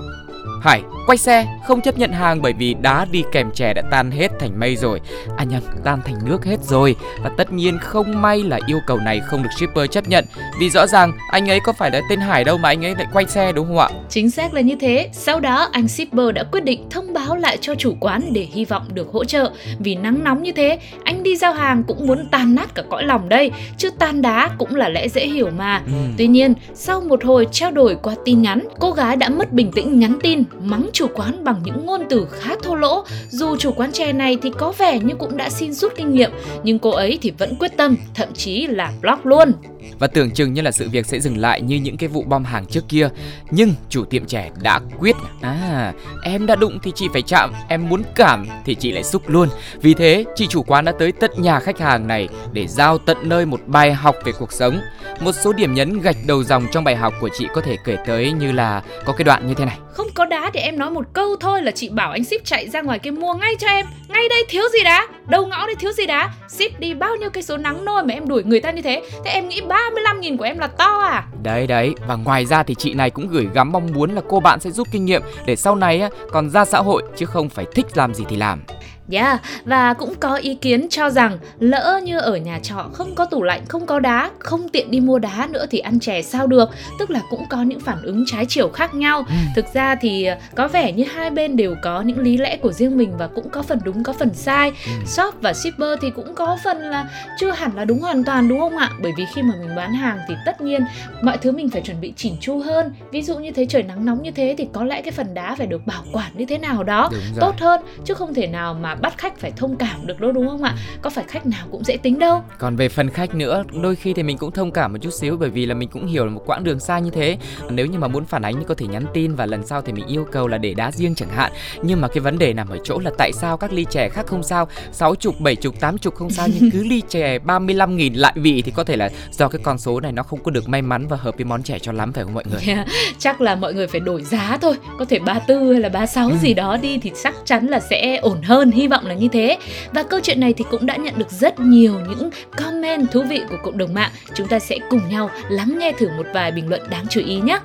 Hải 0.61 0.81
quay 1.07 1.17
xe 1.17 1.45
không 1.67 1.81
chấp 1.81 1.97
nhận 1.97 2.11
hàng 2.11 2.41
bởi 2.41 2.53
vì 2.53 2.73
đá 2.81 3.05
đi 3.11 3.23
kèm 3.31 3.51
chè 3.51 3.73
đã 3.73 3.81
tan 3.91 4.11
hết 4.11 4.31
thành 4.39 4.59
mây 4.59 4.75
rồi. 4.75 5.01
À 5.37 5.43
nhầm 5.43 5.61
tan 5.83 6.01
thành 6.05 6.15
nước 6.25 6.45
hết 6.45 6.63
rồi. 6.63 6.95
Và 7.23 7.29
tất 7.37 7.53
nhiên 7.53 7.77
không 7.81 8.21
may 8.21 8.43
là 8.43 8.59
yêu 8.67 8.79
cầu 8.87 8.97
này 8.97 9.19
không 9.19 9.43
được 9.43 9.49
shipper 9.57 9.89
chấp 9.91 10.07
nhận. 10.07 10.25
Vì 10.59 10.69
rõ 10.69 10.87
ràng 10.87 11.11
anh 11.31 11.49
ấy 11.49 11.59
có 11.59 11.73
phải 11.73 11.91
là 11.91 12.01
tên 12.09 12.19
Hải 12.19 12.43
đâu 12.43 12.57
mà 12.57 12.69
anh 12.69 12.85
ấy 12.85 12.95
lại 12.95 13.07
quay 13.13 13.25
xe 13.25 13.51
đúng 13.51 13.67
không 13.67 13.77
ạ? 13.77 13.89
Chính 14.09 14.29
xác 14.29 14.53
là 14.53 14.61
như 14.61 14.75
thế. 14.79 15.09
Sau 15.13 15.39
đó 15.39 15.69
anh 15.71 15.87
shipper 15.87 16.33
đã 16.33 16.43
quyết 16.43 16.63
định 16.63 16.89
thông 16.89 17.13
báo 17.13 17.35
lại 17.35 17.57
cho 17.61 17.75
chủ 17.75 17.93
quán 17.99 18.21
để 18.33 18.47
hy 18.53 18.65
vọng 18.65 18.83
được 18.93 19.07
hỗ 19.13 19.25
trợ. 19.25 19.51
Vì 19.79 19.95
nắng 19.95 20.23
nóng 20.23 20.43
như 20.43 20.51
thế 20.51 20.79
anh 21.03 21.23
đi 21.23 21.35
giao 21.35 21.53
hàng 21.53 21.83
cũng 21.83 22.07
muốn 22.07 22.27
tan 22.31 22.55
nát 22.55 22.75
cả 22.75 22.83
cõi 22.89 23.03
lòng 23.03 23.29
đây. 23.29 23.51
Chứ 23.77 23.89
tan 23.99 24.21
đá 24.21 24.49
cũng 24.57 24.75
là 24.75 24.89
lẽ 24.89 25.07
dễ 25.07 25.27
hiểu 25.27 25.49
mà. 25.57 25.81
Ừ. 25.85 25.91
Tuy 26.17 26.27
nhiên 26.27 26.53
sau 26.73 27.01
một 27.01 27.23
hồi 27.23 27.47
trao 27.51 27.71
đổi 27.71 27.95
qua 27.95 28.15
tin 28.25 28.41
nhắn 28.41 28.67
Cô 28.79 28.91
gái 28.91 29.15
đã 29.15 29.29
mất 29.29 29.53
bình 29.53 29.71
tĩnh 29.71 29.99
nhắn 29.99 30.17
tin 30.21 30.43
mắng 30.63 30.89
chủ 30.97 31.07
quán 31.13 31.43
bằng 31.43 31.61
những 31.63 31.85
ngôn 31.85 32.01
từ 32.09 32.27
khá 32.31 32.55
thô 32.63 32.75
lỗ. 32.75 33.03
Dù 33.29 33.57
chủ 33.57 33.71
quán 33.71 33.91
chè 33.91 34.13
này 34.13 34.37
thì 34.41 34.51
có 34.57 34.73
vẻ 34.77 34.99
như 34.99 35.15
cũng 35.15 35.37
đã 35.37 35.49
xin 35.49 35.73
rút 35.73 35.93
kinh 35.95 36.13
nghiệm, 36.13 36.31
nhưng 36.63 36.79
cô 36.79 36.89
ấy 36.89 37.19
thì 37.21 37.31
vẫn 37.37 37.55
quyết 37.59 37.77
tâm, 37.77 37.95
thậm 38.15 38.33
chí 38.33 38.67
là 38.67 38.91
block 39.01 39.25
luôn. 39.25 39.51
Và 39.99 40.07
tưởng 40.07 40.31
chừng 40.31 40.53
như 40.53 40.61
là 40.61 40.71
sự 40.71 40.89
việc 40.89 41.05
sẽ 41.05 41.19
dừng 41.19 41.37
lại 41.37 41.61
như 41.61 41.75
những 41.75 41.97
cái 41.97 42.09
vụ 42.09 42.23
bom 42.27 42.43
hàng 42.43 42.65
trước 42.65 42.83
kia 42.89 43.09
Nhưng 43.51 43.73
chủ 43.89 44.05
tiệm 44.05 44.25
trẻ 44.25 44.51
đã 44.61 44.79
quyết 44.99 45.15
À 45.41 45.93
em 46.23 46.45
đã 46.45 46.55
đụng 46.55 46.79
thì 46.83 46.91
chị 46.95 47.07
phải 47.13 47.21
chạm 47.21 47.51
Em 47.67 47.89
muốn 47.89 48.03
cảm 48.15 48.45
thì 48.65 48.75
chị 48.75 48.91
lại 48.91 49.03
xúc 49.03 49.29
luôn 49.29 49.49
Vì 49.81 49.93
thế 49.93 50.25
chị 50.35 50.47
chủ 50.47 50.63
quán 50.63 50.85
đã 50.85 50.91
tới 50.99 51.11
tận 51.11 51.31
nhà 51.37 51.59
khách 51.59 51.79
hàng 51.79 52.07
này 52.07 52.27
Để 52.53 52.67
giao 52.67 52.97
tận 52.97 53.17
nơi 53.21 53.45
một 53.45 53.59
bài 53.65 53.93
học 53.93 54.15
về 54.23 54.31
cuộc 54.39 54.51
sống 54.51 54.81
Một 55.19 55.31
số 55.43 55.53
điểm 55.53 55.73
nhấn 55.73 56.01
gạch 56.01 56.17
đầu 56.27 56.43
dòng 56.43 56.65
trong 56.71 56.83
bài 56.83 56.95
học 56.95 57.13
của 57.21 57.29
chị 57.37 57.47
có 57.53 57.61
thể 57.61 57.77
kể 57.85 57.97
tới 58.07 58.31
như 58.31 58.51
là 58.51 58.83
Có 59.05 59.13
cái 59.13 59.23
đoạn 59.23 59.47
như 59.47 59.53
thế 59.53 59.65
này 59.65 59.77
không 59.97 60.07
có 60.13 60.25
đá 60.25 60.51
thì 60.53 60.59
em 60.59 60.79
nói 60.79 60.91
một 60.91 61.05
câu 61.13 61.35
thôi 61.39 61.61
là 61.61 61.71
chị 61.71 61.89
bảo 61.89 62.11
anh 62.11 62.23
ship 62.23 62.45
chạy 62.45 62.69
ra 62.69 62.81
ngoài 62.81 62.99
kia 62.99 63.11
mua 63.11 63.33
ngay 63.33 63.55
cho 63.59 63.67
em. 63.67 63.85
Ngay 64.07 64.29
đây 64.29 64.45
thiếu 64.49 64.63
gì 64.73 64.83
đá? 64.83 65.07
Đầu 65.27 65.47
ngõ 65.47 65.65
đây 65.65 65.75
thiếu 65.75 65.91
gì 65.91 66.05
đá? 66.05 66.33
Ship 66.49 66.79
đi 66.79 66.93
bao 66.93 67.15
nhiêu 67.15 67.29
cây 67.29 67.43
số 67.43 67.57
nắng 67.57 67.85
nôi 67.85 68.03
mà 68.03 68.13
em 68.13 68.27
đuổi 68.27 68.43
người 68.43 68.59
ta 68.59 68.71
như 68.71 68.81
thế? 68.81 69.03
Thế 69.25 69.31
em 69.31 69.49
nghĩ 69.49 69.61
35 69.61 70.21
nghìn 70.21 70.37
của 70.37 70.43
em 70.43 70.57
là 70.57 70.67
to 70.67 70.99
à? 71.03 71.27
Đấy 71.43 71.67
đấy. 71.67 71.95
Và 72.07 72.15
ngoài 72.15 72.45
ra 72.45 72.63
thì 72.63 72.75
chị 72.75 72.93
này 72.93 73.09
cũng 73.09 73.27
gửi 73.27 73.47
gắm 73.53 73.71
mong 73.71 73.93
muốn 73.93 74.15
là 74.15 74.21
cô 74.29 74.39
bạn 74.39 74.59
sẽ 74.59 74.71
giúp 74.71 74.87
kinh 74.91 75.05
nghiệm 75.05 75.21
Để 75.45 75.55
sau 75.55 75.75
này 75.75 76.01
á, 76.01 76.09
còn 76.31 76.49
ra 76.49 76.65
xã 76.65 76.79
hội 76.79 77.03
chứ 77.15 77.25
không 77.25 77.49
phải 77.49 77.65
thích 77.75 77.85
làm 77.95 78.13
gì 78.13 78.23
thì 78.29 78.35
làm. 78.35 78.63
Yeah, 79.11 79.41
và 79.65 79.93
cũng 79.93 80.15
có 80.15 80.35
ý 80.35 80.55
kiến 80.55 80.87
cho 80.89 81.09
rằng 81.09 81.37
lỡ 81.59 81.99
như 82.03 82.19
ở 82.19 82.37
nhà 82.37 82.59
trọ 82.63 82.89
không 82.93 83.15
có 83.15 83.25
tủ 83.25 83.43
lạnh, 83.43 83.61
không 83.67 83.85
có 83.85 83.99
đá, 83.99 84.31
không 84.39 84.69
tiện 84.69 84.91
đi 84.91 84.99
mua 84.99 85.19
đá 85.19 85.47
nữa 85.51 85.65
thì 85.69 85.79
ăn 85.79 85.99
chè 85.99 86.21
sao 86.21 86.47
được. 86.47 86.69
Tức 86.99 87.09
là 87.09 87.21
cũng 87.29 87.45
có 87.49 87.61
những 87.61 87.79
phản 87.79 88.01
ứng 88.01 88.23
trái 88.27 88.45
chiều 88.49 88.69
khác 88.69 88.93
nhau. 88.93 89.25
Ừ. 89.27 89.35
Thực 89.55 89.65
ra 89.73 89.95
thì 89.95 90.27
có 90.55 90.67
vẻ 90.67 90.91
như 90.91 91.03
hai 91.03 91.29
bên 91.29 91.55
đều 91.55 91.75
có 91.83 92.01
những 92.01 92.19
lý 92.19 92.37
lẽ 92.37 92.57
của 92.57 92.71
riêng 92.71 92.97
mình 92.97 93.17
và 93.17 93.27
cũng 93.27 93.49
có 93.49 93.61
phần 93.61 93.79
đúng 93.83 94.03
có 94.03 94.13
phần 94.13 94.33
sai. 94.33 94.71
Ừ. 94.85 95.05
Shop 95.05 95.41
và 95.41 95.53
shipper 95.53 95.99
thì 96.01 96.09
cũng 96.09 96.35
có 96.35 96.57
phần 96.63 96.77
là 96.77 97.09
chưa 97.39 97.51
hẳn 97.51 97.71
là 97.75 97.85
đúng 97.85 97.99
hoàn 97.99 98.23
toàn 98.23 98.47
đúng 98.47 98.59
không 98.59 98.77
ạ? 98.77 98.89
Bởi 99.01 99.11
vì 99.17 99.25
khi 99.35 99.41
mà 99.41 99.53
mình 99.61 99.75
bán 99.75 99.93
hàng 99.93 100.17
thì 100.27 100.33
tất 100.45 100.61
nhiên 100.61 100.81
mọi 101.21 101.37
thứ 101.37 101.51
mình 101.51 101.69
phải 101.69 101.81
chuẩn 101.81 102.01
bị 102.01 102.13
chỉnh 102.15 102.37
chu 102.41 102.59
hơn. 102.59 102.93
Ví 103.11 103.21
dụ 103.21 103.37
như 103.37 103.51
thế 103.51 103.65
trời 103.69 103.83
nắng 103.83 104.05
nóng 104.05 104.23
như 104.23 104.31
thế 104.31 104.55
thì 104.57 104.67
có 104.73 104.83
lẽ 104.83 105.01
cái 105.01 105.11
phần 105.11 105.33
đá 105.33 105.55
phải 105.55 105.67
được 105.67 105.87
bảo 105.87 106.03
quản 106.11 106.31
như 106.37 106.45
thế 106.45 106.57
nào 106.57 106.83
đó 106.83 107.09
tốt 107.39 107.55
hơn 107.59 107.81
chứ 108.05 108.13
không 108.13 108.33
thể 108.33 108.47
nào 108.47 108.73
mà 108.73 108.96
bắt 109.01 109.17
khách 109.17 109.39
phải 109.39 109.51
thông 109.55 109.75
cảm 109.75 110.07
được 110.07 110.19
đâu 110.19 110.31
đúng 110.31 110.47
không 110.47 110.63
ạ? 110.63 110.75
Có 111.01 111.09
phải 111.09 111.25
khách 111.27 111.45
nào 111.45 111.67
cũng 111.71 111.83
dễ 111.83 111.97
tính 111.97 112.19
đâu. 112.19 112.43
Còn 112.59 112.75
về 112.75 112.89
phần 112.89 113.09
khách 113.09 113.35
nữa 113.35 113.63
đôi 113.81 113.95
khi 113.95 114.13
thì 114.13 114.23
mình 114.23 114.37
cũng 114.37 114.51
thông 114.51 114.71
cảm 114.71 114.93
một 114.93 114.99
chút 115.01 115.13
xíu 115.13 115.37
bởi 115.37 115.49
vì 115.49 115.65
là 115.65 115.73
mình 115.73 115.89
cũng 115.89 116.07
hiểu 116.07 116.25
là 116.25 116.31
một 116.31 116.43
quãng 116.45 116.63
đường 116.63 116.79
xa 116.79 116.99
như 116.99 117.09
thế. 117.09 117.37
Nếu 117.69 117.85
như 117.85 117.99
mà 117.99 118.07
muốn 118.07 118.25
phản 118.25 118.41
ánh 118.41 118.55
thì 118.59 118.65
có 118.67 118.73
thể 118.73 118.87
nhắn 118.87 119.05
tin 119.13 119.35
và 119.35 119.45
lần 119.45 119.67
sau 119.67 119.81
thì 119.81 119.93
mình 119.93 120.07
yêu 120.07 120.25
cầu 120.31 120.47
là 120.47 120.57
để 120.57 120.73
đá 120.73 120.91
riêng 120.91 121.15
chẳng 121.15 121.29
hạn. 121.29 121.51
Nhưng 121.81 122.01
mà 122.01 122.07
cái 122.07 122.19
vấn 122.19 122.39
đề 122.39 122.53
nằm 122.53 122.69
ở 122.69 122.77
chỗ 122.83 122.99
là 122.99 123.11
tại 123.17 123.31
sao 123.33 123.57
các 123.57 123.73
ly 123.73 123.85
chè 123.89 124.09
khác 124.09 124.27
không 124.27 124.43
sao? 124.43 124.67
Sáu 124.91 125.15
chục 125.15 125.39
bảy 125.39 125.55
chục 125.55 125.79
tám 125.79 125.97
chục 125.97 126.15
không 126.15 126.29
sao 126.29 126.47
nhưng 126.53 126.71
cứ 126.71 126.83
ly 126.83 127.01
chè 127.09 127.39
35 127.39 127.97
nghìn 127.97 128.13
lại 128.13 128.33
vị 128.35 128.61
thì 128.61 128.71
có 128.71 128.83
thể 128.83 128.95
là 128.95 129.09
do 129.31 129.47
cái 129.47 129.61
con 129.63 129.77
số 129.77 129.99
này 129.99 130.11
nó 130.11 130.23
không 130.23 130.43
có 130.43 130.51
được 130.51 130.69
may 130.69 130.81
mắn 130.81 131.07
và 131.07 131.17
hợp 131.17 131.35
với 131.35 131.45
món 131.45 131.63
chè 131.63 131.79
cho 131.79 131.91
lắm 131.91 132.13
phải 132.13 132.23
không 132.23 132.33
mọi 132.33 132.43
người? 132.51 132.61
Yeah, 132.67 132.87
chắc 133.19 133.41
là 133.41 133.55
mọi 133.55 133.73
người 133.73 133.87
phải 133.87 133.99
đổi 133.99 134.23
giá 134.23 134.57
thôi. 134.61 134.75
Có 134.99 135.05
thể 135.05 135.19
34 135.19 135.71
hay 135.71 135.81
là 135.81 135.89
36 135.89 136.29
ừ. 136.29 136.35
gì 136.41 136.53
đó 136.53 136.77
đi 136.77 136.97
thì 136.97 137.11
chắc 137.23 137.35
chắn 137.45 137.67
là 137.67 137.79
sẽ 137.79 138.17
ổn 138.17 138.41
hơn 138.41 138.71
hy 138.71 138.86
vọng 138.87 139.05
là 139.05 139.13
như 139.13 139.27
thế. 139.27 139.57
Và 139.93 140.03
câu 140.03 140.19
chuyện 140.23 140.39
này 140.39 140.53
thì 140.53 140.65
cũng 140.71 140.85
đã 140.85 140.95
nhận 140.95 141.13
được 141.17 141.29
rất 141.29 141.59
nhiều 141.59 141.93
những 142.09 142.29
comment 142.57 143.11
thú 143.11 143.23
vị 143.29 143.41
của 143.49 143.57
cộng 143.63 143.77
đồng 143.77 143.93
mạng. 143.93 144.11
Chúng 144.33 144.47
ta 144.47 144.59
sẽ 144.59 144.77
cùng 144.89 145.01
nhau 145.09 145.29
lắng 145.49 145.75
nghe 145.79 145.91
thử 145.91 146.09
một 146.17 146.25
vài 146.33 146.51
bình 146.51 146.69
luận 146.69 146.81
đáng 146.89 147.05
chú 147.09 147.21
ý 147.25 147.41
nhé. 147.41 147.59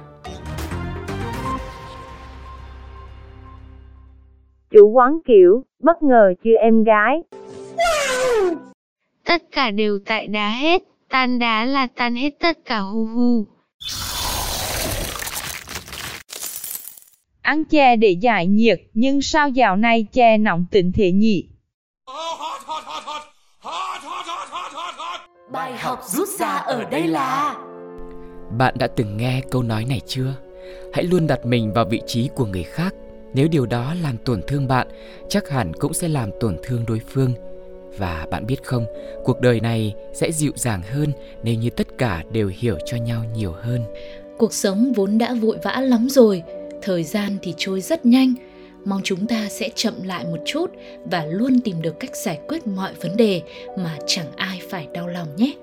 Chủ 4.70 4.88
quán 4.88 5.18
kiểu 5.24 5.64
bất 5.82 6.02
ngờ 6.02 6.32
chưa 6.44 6.56
em 6.60 6.84
gái? 6.84 7.22
Tất 9.24 9.42
cả 9.52 9.70
đều 9.70 9.98
tại 10.06 10.26
đá 10.26 10.48
hết. 10.48 10.82
Tan 11.08 11.38
đá 11.38 11.64
là 11.64 11.88
tan 11.96 12.14
hết 12.14 12.30
tất 12.40 12.58
cả 12.64 12.78
hu 12.78 13.06
hu 13.06 13.44
ăn 17.52 17.64
chè 17.64 17.96
để 17.96 18.10
giải 18.10 18.46
nhiệt 18.46 18.80
nhưng 18.94 19.22
sao 19.22 19.48
dạo 19.48 19.76
này 19.76 20.06
chè 20.12 20.38
nóng 20.38 20.66
tỉnh 20.70 20.92
thế 20.92 21.12
nhỉ 21.12 21.48
Bài 25.52 25.72
học 25.78 26.00
rút 26.04 26.28
ra 26.38 26.48
ở 26.48 26.84
đây 26.90 27.06
là 27.06 27.56
Bạn 28.58 28.74
đã 28.78 28.86
từng 28.86 29.16
nghe 29.16 29.40
câu 29.50 29.62
nói 29.62 29.84
này 29.84 30.00
chưa? 30.06 30.34
Hãy 30.92 31.04
luôn 31.04 31.26
đặt 31.26 31.46
mình 31.46 31.72
vào 31.72 31.84
vị 31.84 32.00
trí 32.06 32.28
của 32.34 32.46
người 32.46 32.62
khác. 32.62 32.94
Nếu 33.34 33.48
điều 33.48 33.66
đó 33.66 33.94
làm 34.02 34.16
tổn 34.24 34.40
thương 34.46 34.68
bạn, 34.68 34.86
chắc 35.28 35.48
hẳn 35.48 35.72
cũng 35.74 35.92
sẽ 35.92 36.08
làm 36.08 36.30
tổn 36.40 36.56
thương 36.62 36.84
đối 36.88 36.98
phương. 36.98 37.32
Và 37.98 38.26
bạn 38.30 38.46
biết 38.46 38.62
không, 38.64 38.84
cuộc 39.24 39.40
đời 39.40 39.60
này 39.60 39.94
sẽ 40.12 40.32
dịu 40.32 40.52
dàng 40.54 40.82
hơn 40.82 41.12
nếu 41.42 41.54
như 41.54 41.70
tất 41.70 41.98
cả 41.98 42.22
đều 42.32 42.50
hiểu 42.58 42.78
cho 42.86 42.96
nhau 42.96 43.24
nhiều 43.34 43.52
hơn. 43.52 43.80
Cuộc 44.38 44.52
sống 44.52 44.92
vốn 44.96 45.18
đã 45.18 45.34
vội 45.34 45.56
vã 45.62 45.80
lắm 45.80 46.08
rồi, 46.10 46.42
thời 46.82 47.04
gian 47.04 47.36
thì 47.42 47.54
trôi 47.56 47.80
rất 47.80 48.06
nhanh. 48.06 48.34
Mong 48.84 49.00
chúng 49.04 49.26
ta 49.26 49.48
sẽ 49.50 49.68
chậm 49.74 49.94
lại 50.04 50.24
một 50.24 50.38
chút 50.46 50.70
và 51.04 51.24
luôn 51.24 51.60
tìm 51.60 51.82
được 51.82 52.00
cách 52.00 52.16
giải 52.24 52.40
quyết 52.48 52.66
mọi 52.66 52.92
vấn 53.02 53.16
đề 53.16 53.42
mà 53.78 53.98
chẳng 54.06 54.36
ai 54.36 54.60
phải 54.70 54.88
đau 54.94 55.08
lòng 55.08 55.36
nhé. 55.36 55.54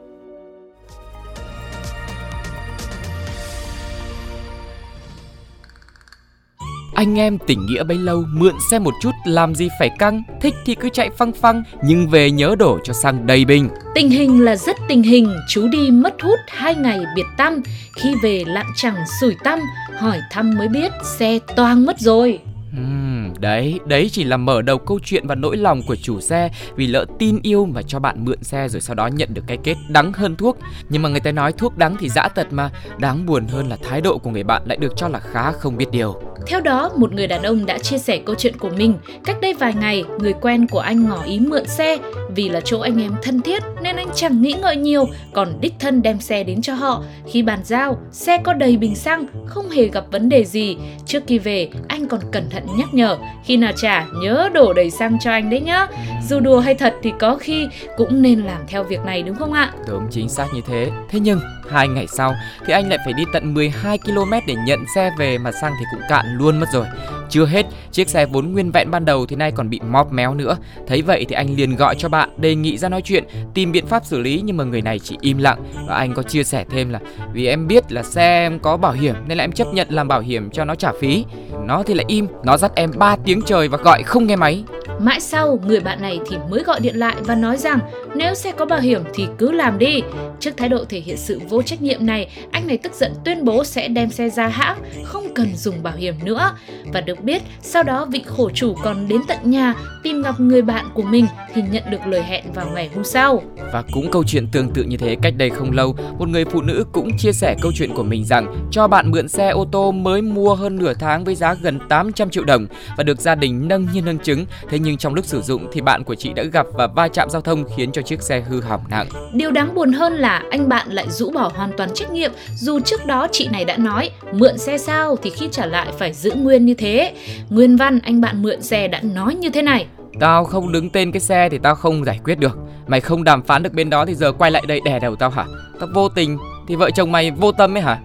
Anh 6.99 7.19
em 7.19 7.37
tình 7.47 7.65
nghĩa 7.65 7.83
bấy 7.83 7.97
lâu 7.97 8.23
mượn 8.33 8.53
xe 8.71 8.79
một 8.79 8.93
chút 9.01 9.11
làm 9.25 9.55
gì 9.55 9.69
phải 9.79 9.89
căng. 9.99 10.23
Thích 10.41 10.53
thì 10.65 10.75
cứ 10.75 10.89
chạy 10.89 11.09
phăng 11.17 11.31
phăng 11.33 11.63
Nhưng 11.83 12.07
về 12.07 12.31
nhớ 12.31 12.55
đổ 12.59 12.79
cho 12.83 12.93
xăng 12.93 13.27
đầy 13.27 13.45
bình. 13.45 13.69
Tình 13.95 14.09
hình 14.09 14.45
là 14.45 14.55
rất 14.55 14.75
tình 14.87 15.03
hình, 15.03 15.35
chú 15.49 15.67
đi 15.67 15.91
mất 15.91 16.21
hút 16.21 16.39
hai 16.47 16.75
ngày 16.75 16.99
biệt 17.15 17.25
tâm. 17.37 17.61
Khi 17.95 18.15
về 18.23 18.43
lặng 18.47 18.71
chẳng 18.75 18.95
sủi 19.21 19.35
tâm, 19.43 19.59
hỏi 19.99 20.19
thăm 20.31 20.57
mới 20.57 20.67
biết 20.67 20.91
xe 21.03 21.39
toang 21.55 21.85
mất 21.85 21.99
rồi. 21.99 22.39
Ừm, 22.77 23.33
đấy, 23.39 23.79
đấy 23.85 24.09
chỉ 24.11 24.23
là 24.23 24.37
mở 24.37 24.61
đầu 24.61 24.77
câu 24.77 24.99
chuyện 25.03 25.27
và 25.27 25.35
nỗi 25.35 25.57
lòng 25.57 25.81
của 25.87 25.95
chủ 25.95 26.19
xe 26.19 26.49
vì 26.75 26.87
lỡ 26.87 27.05
tin 27.19 27.39
yêu 27.43 27.65
mà 27.65 27.81
cho 27.81 27.99
bạn 27.99 28.25
mượn 28.25 28.43
xe 28.43 28.67
rồi 28.67 28.81
sau 28.81 28.95
đó 28.95 29.07
nhận 29.07 29.33
được 29.33 29.41
cái 29.47 29.57
kết 29.63 29.75
đắng 29.89 30.13
hơn 30.13 30.35
thuốc. 30.35 30.57
Nhưng 30.89 31.01
mà 31.01 31.09
người 31.09 31.19
ta 31.19 31.31
nói 31.31 31.51
thuốc 31.51 31.77
đắng 31.77 31.95
thì 31.99 32.09
dã 32.09 32.27
tật 32.27 32.47
mà, 32.51 32.69
đáng 32.99 33.25
buồn 33.25 33.47
hơn 33.47 33.69
là 33.69 33.77
thái 33.83 34.01
độ 34.01 34.17
của 34.17 34.29
người 34.29 34.43
bạn 34.43 34.61
lại 34.65 34.77
được 34.77 34.93
cho 34.95 35.07
là 35.07 35.19
khá 35.19 35.51
không 35.51 35.77
biết 35.77 35.91
điều. 35.91 36.21
Theo 36.47 36.61
đó, 36.61 36.91
một 36.95 37.13
người 37.13 37.27
đàn 37.27 37.43
ông 37.43 37.65
đã 37.65 37.77
chia 37.77 37.97
sẻ 37.97 38.21
câu 38.25 38.35
chuyện 38.35 38.57
của 38.57 38.69
mình. 38.69 38.93
Cách 39.25 39.37
đây 39.41 39.53
vài 39.53 39.73
ngày, 39.73 40.03
người 40.19 40.33
quen 40.41 40.67
của 40.67 40.79
anh 40.79 41.05
ngỏ 41.09 41.23
ý 41.23 41.39
mượn 41.39 41.67
xe 41.67 41.97
vì 42.35 42.49
là 42.49 42.61
chỗ 42.65 42.79
anh 42.79 43.01
em 43.01 43.11
thân 43.23 43.41
thiết 43.41 43.63
nên 43.81 43.95
anh 43.95 44.07
chẳng 44.15 44.41
nghĩ 44.41 44.53
ngợi 44.61 44.75
nhiều, 44.77 45.07
còn 45.33 45.57
đích 45.61 45.73
thân 45.79 46.01
đem 46.01 46.19
xe 46.19 46.43
đến 46.43 46.61
cho 46.61 46.73
họ. 46.73 47.03
Khi 47.27 47.41
bàn 47.41 47.59
giao, 47.63 47.97
xe 48.11 48.37
có 48.37 48.53
đầy 48.53 48.77
bình 48.77 48.95
xăng, 48.95 49.25
không 49.45 49.69
hề 49.69 49.87
gặp 49.87 50.05
vấn 50.11 50.29
đề 50.29 50.45
gì. 50.45 50.77
Trước 51.05 51.23
khi 51.27 51.39
về, 51.39 51.69
anh 51.87 52.07
còn 52.07 52.19
cẩn 52.31 52.49
thận 52.49 52.63
nhắc 52.77 52.93
nhở, 52.93 53.17
khi 53.45 53.57
nào 53.57 53.71
trả 53.75 54.05
nhớ 54.23 54.49
đổ 54.53 54.73
đầy 54.73 54.89
xăng 54.89 55.17
cho 55.19 55.31
anh 55.31 55.49
đấy 55.49 55.59
nhá. 55.59 55.87
Dù 56.29 56.39
đùa 56.39 56.59
hay 56.59 56.75
thật 56.75 56.95
thì 57.03 57.13
có 57.19 57.35
khi 57.35 57.67
cũng 57.97 58.21
nên 58.21 58.39
làm 58.39 58.61
theo 58.67 58.83
việc 58.83 58.99
này 59.05 59.23
đúng 59.23 59.35
không 59.35 59.53
ạ? 59.53 59.73
Đúng 59.87 60.07
chính 60.11 60.29
xác 60.29 60.45
như 60.53 60.61
thế. 60.67 60.91
Thế 61.09 61.19
nhưng 61.19 61.39
hai 61.69 61.87
ngày 61.87 62.07
sau 62.07 62.35
thì 62.65 62.73
anh 62.73 62.89
lại 62.89 62.97
phải 63.05 63.13
đi 63.13 63.23
tận 63.33 63.53
12 63.53 63.97
km 63.97 64.31
để 64.47 64.55
nhận 64.65 64.79
xe 64.95 65.11
về 65.17 65.37
mà 65.37 65.51
xăng 65.51 65.73
thì 65.79 65.85
cũng 65.91 66.01
cạn 66.09 66.25
luôn 66.37 66.59
mất 66.59 66.65
rồi. 66.73 66.85
Chưa 67.29 67.45
hết, 67.45 67.65
chiếc 67.91 68.09
xe 68.09 68.25
vốn 68.25 68.51
nguyên 68.51 68.71
vẹn 68.71 68.91
ban 68.91 69.05
đầu 69.05 69.25
thì 69.25 69.35
nay 69.35 69.51
còn 69.51 69.69
bị 69.69 69.79
móp 69.89 70.11
méo 70.11 70.33
nữa. 70.33 70.57
Thấy 70.87 71.01
vậy 71.01 71.25
thì 71.29 71.35
anh 71.35 71.55
liền 71.55 71.75
gọi 71.75 71.95
cho 71.97 72.09
bạn 72.19 72.29
đề 72.37 72.55
nghị 72.55 72.77
ra 72.77 72.89
nói 72.89 73.01
chuyện, 73.01 73.23
tìm 73.53 73.71
biện 73.71 73.85
pháp 73.85 74.05
xử 74.05 74.19
lý 74.19 74.41
nhưng 74.45 74.57
mà 74.57 74.63
người 74.63 74.81
này 74.81 74.99
chỉ 74.99 75.17
im 75.21 75.37
lặng 75.37 75.63
và 75.87 75.95
anh 75.95 76.13
có 76.13 76.23
chia 76.23 76.43
sẻ 76.43 76.65
thêm 76.69 76.89
là 76.89 76.99
vì 77.33 77.47
em 77.47 77.67
biết 77.67 77.91
là 77.91 78.03
xe 78.03 78.45
em 78.45 78.59
có 78.59 78.77
bảo 78.77 78.91
hiểm 78.91 79.15
nên 79.27 79.37
là 79.37 79.43
em 79.43 79.51
chấp 79.51 79.67
nhận 79.73 79.87
làm 79.89 80.07
bảo 80.07 80.21
hiểm 80.21 80.49
cho 80.51 80.65
nó 80.65 80.75
trả 80.75 80.91
phí. 80.99 81.25
Nó 81.65 81.83
thì 81.83 81.93
lại 81.93 82.05
im, 82.07 82.27
nó 82.43 82.57
dắt 82.57 82.71
em 82.75 82.91
3 82.97 83.15
tiếng 83.25 83.41
trời 83.45 83.67
và 83.67 83.77
gọi 83.77 84.03
không 84.03 84.27
nghe 84.27 84.35
máy. 84.35 84.63
Mãi 84.99 85.19
sau, 85.19 85.59
người 85.65 85.79
bạn 85.79 86.01
này 86.01 86.19
thì 86.29 86.37
mới 86.49 86.63
gọi 86.63 86.79
điện 86.79 86.95
lại 86.95 87.15
và 87.19 87.35
nói 87.35 87.57
rằng 87.57 87.79
nếu 88.15 88.33
xe 88.33 88.51
có 88.51 88.65
bảo 88.65 88.79
hiểm 88.79 89.03
thì 89.13 89.27
cứ 89.37 89.51
làm 89.51 89.79
đi. 89.79 90.01
Trước 90.39 90.51
thái 90.57 90.69
độ 90.69 90.85
thể 90.89 90.99
hiện 90.99 91.17
sự 91.17 91.41
vô 91.49 91.61
trách 91.61 91.81
nhiệm 91.81 92.05
này, 92.05 92.29
anh 92.51 92.67
này 92.67 92.77
tức 92.77 92.93
giận 92.93 93.13
tuyên 93.25 93.45
bố 93.45 93.63
sẽ 93.63 93.87
đem 93.87 94.09
xe 94.09 94.29
ra 94.29 94.47
hãng, 94.47 94.77
không 95.03 95.33
cần 95.35 95.55
dùng 95.55 95.83
bảo 95.83 95.95
hiểm 95.95 96.15
nữa. 96.23 96.51
Và 96.93 97.01
được 97.01 97.23
biết, 97.23 97.41
sau 97.61 97.83
đó 97.83 98.05
vị 98.05 98.23
khổ 98.25 98.49
chủ 98.53 98.75
còn 98.83 99.07
đến 99.07 99.21
tận 99.27 99.37
nhà 99.43 99.75
tìm 100.03 100.21
gặp 100.21 100.39
người 100.39 100.61
bạn 100.61 100.85
của 100.93 101.03
mình 101.03 101.25
thì 101.53 101.61
nhận 101.71 101.83
được 101.89 102.07
lời 102.09 102.23
hẹn 102.23 102.43
vào 102.53 102.69
ngày 102.75 102.89
hôm 102.95 103.03
sau. 103.03 103.43
Và 103.73 103.83
cũng 103.91 104.11
câu 104.11 104.23
chuyện 104.23 104.47
tương 104.51 104.69
tự 104.69 104.83
như 104.83 104.97
thế 104.97 105.17
cách 105.21 105.33
đây 105.37 105.49
không 105.49 105.71
lâu, 105.71 105.95
một 106.19 106.29
người 106.29 106.45
phụ 106.45 106.61
nữ 106.61 106.85
cũng 106.91 107.17
chia 107.17 107.31
sẻ 107.31 107.55
câu 107.61 107.71
chuyện 107.75 107.93
của 107.95 108.03
mình 108.03 108.25
rằng 108.25 108.67
cho 108.71 108.87
bạn 108.87 109.11
mượn 109.11 109.27
xe 109.27 109.49
ô 109.49 109.67
tô 109.71 109.91
mới 109.91 110.21
mua 110.21 110.55
hơn 110.55 110.75
nửa 110.75 110.93
tháng 110.93 111.23
với 111.23 111.35
giá 111.35 111.53
gần 111.53 111.79
800 111.89 112.29
triệu 112.29 112.43
đồng 112.43 112.67
và 112.97 113.03
được 113.03 113.19
gia 113.19 113.35
đình 113.35 113.67
nâng 113.67 113.87
nhiên 113.93 114.05
nâng 114.05 114.19
chứng. 114.19 114.45
Thế 114.69 114.79
nhưng 114.79 114.97
trong 114.97 115.13
lúc 115.13 115.25
sử 115.25 115.41
dụng 115.41 115.67
thì 115.71 115.81
bạn 115.81 116.03
của 116.03 116.15
chị 116.15 116.33
đã 116.33 116.43
gặp 116.43 116.65
và 116.73 116.87
va 116.87 117.07
chạm 117.07 117.29
giao 117.29 117.41
thông 117.41 117.63
khiến 117.75 117.91
cho 117.91 118.01
chiếc 118.01 118.21
xe 118.21 118.41
hư 118.41 118.61
hỏng 118.61 118.81
nặng. 118.89 119.07
Điều 119.33 119.51
đáng 119.51 119.75
buồn 119.75 119.91
hơn 119.93 120.13
là 120.13 120.43
anh 120.51 120.69
bạn 120.69 120.89
lại 120.91 121.05
rũ 121.09 121.31
bỏ 121.31 121.51
hoàn 121.55 121.71
toàn 121.77 121.89
trách 121.93 122.11
nhiệm 122.11 122.31
dù 122.55 122.79
trước 122.79 123.05
đó 123.05 123.27
chị 123.31 123.47
này 123.51 123.65
đã 123.65 123.77
nói 123.77 124.11
mượn 124.33 124.57
xe 124.57 124.77
sao 124.77 125.15
thì 125.21 125.29
khi 125.29 125.47
trả 125.51 125.65
lại 125.65 125.87
phải 125.99 126.13
giữ 126.13 126.31
nguyên 126.31 126.65
như 126.65 126.73
thế. 126.73 127.13
Nguyên 127.49 127.77
văn 127.77 127.99
anh 128.03 128.21
bạn 128.21 128.41
mượn 128.41 128.61
xe 128.61 128.87
đã 128.87 129.01
nói 129.01 129.35
như 129.35 129.49
thế 129.49 129.61
này. 129.61 129.85
Tao 130.19 130.43
không 130.43 130.71
đứng 130.71 130.89
tên 130.89 131.11
cái 131.11 131.19
xe 131.19 131.49
thì 131.49 131.57
tao 131.57 131.75
không 131.75 132.05
giải 132.05 132.19
quyết 132.23 132.39
được. 132.39 132.57
Mày 132.87 133.01
không 133.01 133.23
đàm 133.23 133.43
phán 133.43 133.63
được 133.63 133.73
bên 133.73 133.89
đó 133.89 134.05
thì 134.05 134.15
giờ 134.15 134.31
quay 134.31 134.51
lại 134.51 134.63
đây 134.67 134.79
đè 134.85 134.99
đầu 134.99 135.15
tao 135.15 135.29
hả? 135.29 135.45
Tao 135.79 135.89
vô 135.93 136.09
tình 136.09 136.37
thì 136.67 136.75
vợ 136.75 136.91
chồng 136.91 137.11
mày 137.11 137.31
vô 137.31 137.51
tâm 137.51 137.77
ấy 137.77 137.81
hả? 137.81 137.99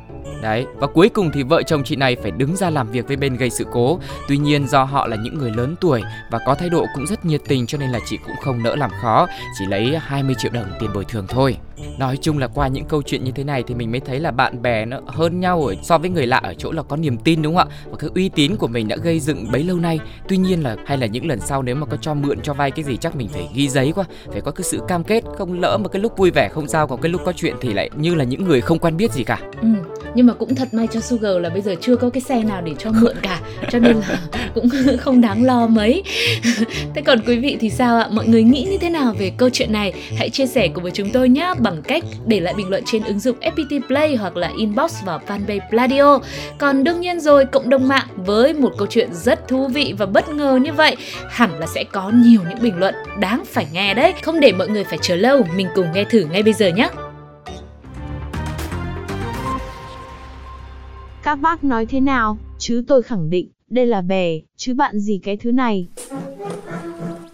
Đấy, 0.44 0.66
và 0.74 0.86
cuối 0.86 1.08
cùng 1.08 1.30
thì 1.34 1.42
vợ 1.42 1.62
chồng 1.62 1.84
chị 1.84 1.96
này 1.96 2.16
phải 2.16 2.30
đứng 2.30 2.56
ra 2.56 2.70
làm 2.70 2.90
việc 2.90 3.08
với 3.08 3.16
bên 3.16 3.36
gây 3.36 3.50
sự 3.50 3.66
cố. 3.72 3.98
Tuy 4.28 4.36
nhiên 4.36 4.68
do 4.68 4.84
họ 4.84 5.06
là 5.06 5.16
những 5.16 5.38
người 5.38 5.50
lớn 5.50 5.74
tuổi 5.80 6.02
và 6.30 6.38
có 6.46 6.54
thái 6.54 6.68
độ 6.68 6.86
cũng 6.94 7.06
rất 7.06 7.24
nhiệt 7.24 7.40
tình 7.48 7.66
cho 7.66 7.78
nên 7.78 7.90
là 7.90 8.00
chị 8.06 8.18
cũng 8.26 8.36
không 8.42 8.62
nỡ 8.62 8.76
làm 8.76 8.90
khó, 9.02 9.26
chỉ 9.58 9.66
lấy 9.66 9.96
20 9.98 10.34
triệu 10.38 10.50
đồng 10.52 10.66
tiền 10.80 10.90
bồi 10.94 11.04
thường 11.04 11.26
thôi. 11.28 11.56
Nói 11.98 12.18
chung 12.20 12.38
là 12.38 12.46
qua 12.46 12.68
những 12.68 12.84
câu 12.84 13.02
chuyện 13.02 13.24
như 13.24 13.30
thế 13.30 13.44
này 13.44 13.62
thì 13.66 13.74
mình 13.74 13.90
mới 13.90 14.00
thấy 14.00 14.20
là 14.20 14.30
bạn 14.30 14.62
bè 14.62 14.84
nó 14.84 15.00
hơn 15.06 15.40
nhau 15.40 15.64
ở 15.64 15.74
so 15.82 15.98
với 15.98 16.10
người 16.10 16.26
lạ 16.26 16.40
ở 16.42 16.54
chỗ 16.54 16.72
là 16.72 16.82
có 16.82 16.96
niềm 16.96 17.16
tin 17.16 17.42
đúng 17.42 17.56
không 17.56 17.68
ạ? 17.68 17.76
Và 17.90 17.96
cái 17.96 18.10
uy 18.14 18.28
tín 18.28 18.56
của 18.56 18.66
mình 18.66 18.88
đã 18.88 18.96
gây 18.96 19.20
dựng 19.20 19.52
bấy 19.52 19.62
lâu 19.64 19.76
nay. 19.76 20.00
Tuy 20.28 20.36
nhiên 20.36 20.62
là 20.62 20.76
hay 20.86 20.98
là 20.98 21.06
những 21.06 21.26
lần 21.26 21.40
sau 21.40 21.62
nếu 21.62 21.74
mà 21.74 21.86
có 21.86 21.96
cho 21.96 22.14
mượn 22.14 22.40
cho 22.42 22.54
vay 22.54 22.70
cái 22.70 22.84
gì 22.84 22.96
chắc 22.96 23.16
mình 23.16 23.28
phải 23.28 23.48
ghi 23.54 23.68
giấy 23.68 23.92
quá, 23.96 24.04
phải 24.32 24.40
có 24.40 24.50
cái 24.50 24.62
sự 24.62 24.80
cam 24.88 25.04
kết, 25.04 25.24
không 25.38 25.60
lỡ 25.60 25.78
mà 25.78 25.88
cái 25.88 26.02
lúc 26.02 26.16
vui 26.16 26.30
vẻ 26.30 26.48
không 26.52 26.68
sao, 26.68 26.86
còn 26.86 27.00
cái 27.00 27.12
lúc 27.12 27.20
có 27.24 27.32
chuyện 27.32 27.54
thì 27.60 27.72
lại 27.72 27.90
như 27.96 28.14
là 28.14 28.24
những 28.24 28.44
người 28.44 28.60
không 28.60 28.78
quen 28.78 28.96
biết 28.96 29.12
gì 29.12 29.24
cả. 29.24 29.38
Ừ, 29.62 29.68
nhưng 30.14 30.26
mà 30.26 30.35
cũng 30.35 30.54
thật 30.54 30.75
may 30.75 30.88
cho 30.92 31.00
Sugar 31.00 31.37
là 31.40 31.49
bây 31.49 31.62
giờ 31.62 31.75
chưa 31.80 31.97
có 31.97 32.11
cái 32.11 32.21
xe 32.21 32.42
nào 32.42 32.62
để 32.62 32.73
cho 32.78 32.90
mượn 33.00 33.16
cả 33.23 33.40
cho 33.71 33.78
nên 33.78 33.97
là 33.97 34.18
cũng 34.54 34.68
không 35.00 35.21
đáng 35.21 35.44
lo 35.44 35.66
mấy. 35.66 36.02
Thế 36.94 37.02
còn 37.02 37.18
quý 37.26 37.38
vị 37.38 37.56
thì 37.61 37.71
sao 37.71 37.99
ạ? 37.99 38.09
Mọi 38.11 38.26
người 38.26 38.42
nghĩ 38.42 38.66
như 38.71 38.78
thế 38.78 38.90
nào 38.90 39.14
về 39.18 39.33
câu 39.37 39.50
chuyện 39.50 39.73
này? 39.73 39.92
Hãy 40.16 40.30
chia 40.30 40.47
sẻ 40.47 40.68
cùng 40.68 40.83
với 40.83 40.92
chúng 40.92 41.11
tôi 41.11 41.28
nhé 41.28 41.54
bằng 41.59 41.83
cách 41.83 42.04
để 42.26 42.40
lại 42.40 42.54
bình 42.56 42.68
luận 42.68 42.83
trên 42.87 43.04
ứng 43.04 43.18
dụng 43.18 43.37
FPT 43.40 43.80
Play 43.87 44.16
hoặc 44.16 44.37
là 44.37 44.50
inbox 44.59 45.04
vào 45.04 45.21
fanpage 45.26 45.61
Pladio. 45.71 46.18
Còn 46.59 46.85
đương 46.85 47.00
nhiên 47.00 47.21
rồi 47.21 47.44
cộng 47.44 47.68
đồng 47.68 47.88
mạng 47.88 48.06
với 48.16 48.52
một 48.52 48.73
câu 48.78 48.87
chuyện 48.90 49.09
rất 49.12 49.49
thú 49.49 49.68
vị 49.68 49.94
và 49.99 50.06
bất 50.06 50.28
ngờ 50.28 50.59
như 50.62 50.73
vậy 50.73 50.97
hẳn 51.30 51.59
là 51.59 51.66
sẽ 51.66 51.85
có 51.85 52.11
nhiều 52.14 52.40
những 52.49 52.62
bình 52.62 52.78
luận 52.78 52.94
đáng 53.21 53.42
phải 53.47 53.66
nghe 53.73 53.94
đấy. 53.94 54.14
Không 54.23 54.40
để 54.40 54.52
mọi 54.52 54.68
người 54.68 54.85
phải 54.85 54.99
chờ 55.02 55.16
lâu 55.16 55.42
mình 55.56 55.68
cùng 55.75 55.87
nghe 55.94 56.04
thử 56.04 56.26
ngay 56.33 56.42
bây 56.42 56.52
giờ 56.52 56.68
nhé 56.68 56.88
Các 61.25 61.35
bác 61.37 61.64
nói 61.64 61.87
thế 61.87 62.00
nào, 62.00 62.38
chứ 62.59 62.85
tôi 62.88 63.02
khẳng 63.02 63.31
định, 63.31 63.50
đây 63.71 63.87
là 63.87 64.00
bè, 64.00 64.40
chứ 64.57 64.75
bạn 64.75 64.99
gì 64.99 65.21
cái 65.23 65.37
thứ 65.37 65.52
này. 65.52 65.88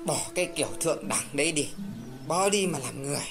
Bỏ 0.07 0.17
cái 0.35 0.49
kiểu 0.57 0.67
thượng 0.81 1.09
đẳng 1.09 1.25
đấy 1.33 1.53
đi, 1.53 1.69
bỏ 2.29 2.49
đi 2.49 2.67
mà 2.67 2.79
làm 2.79 3.03
người. 3.03 3.27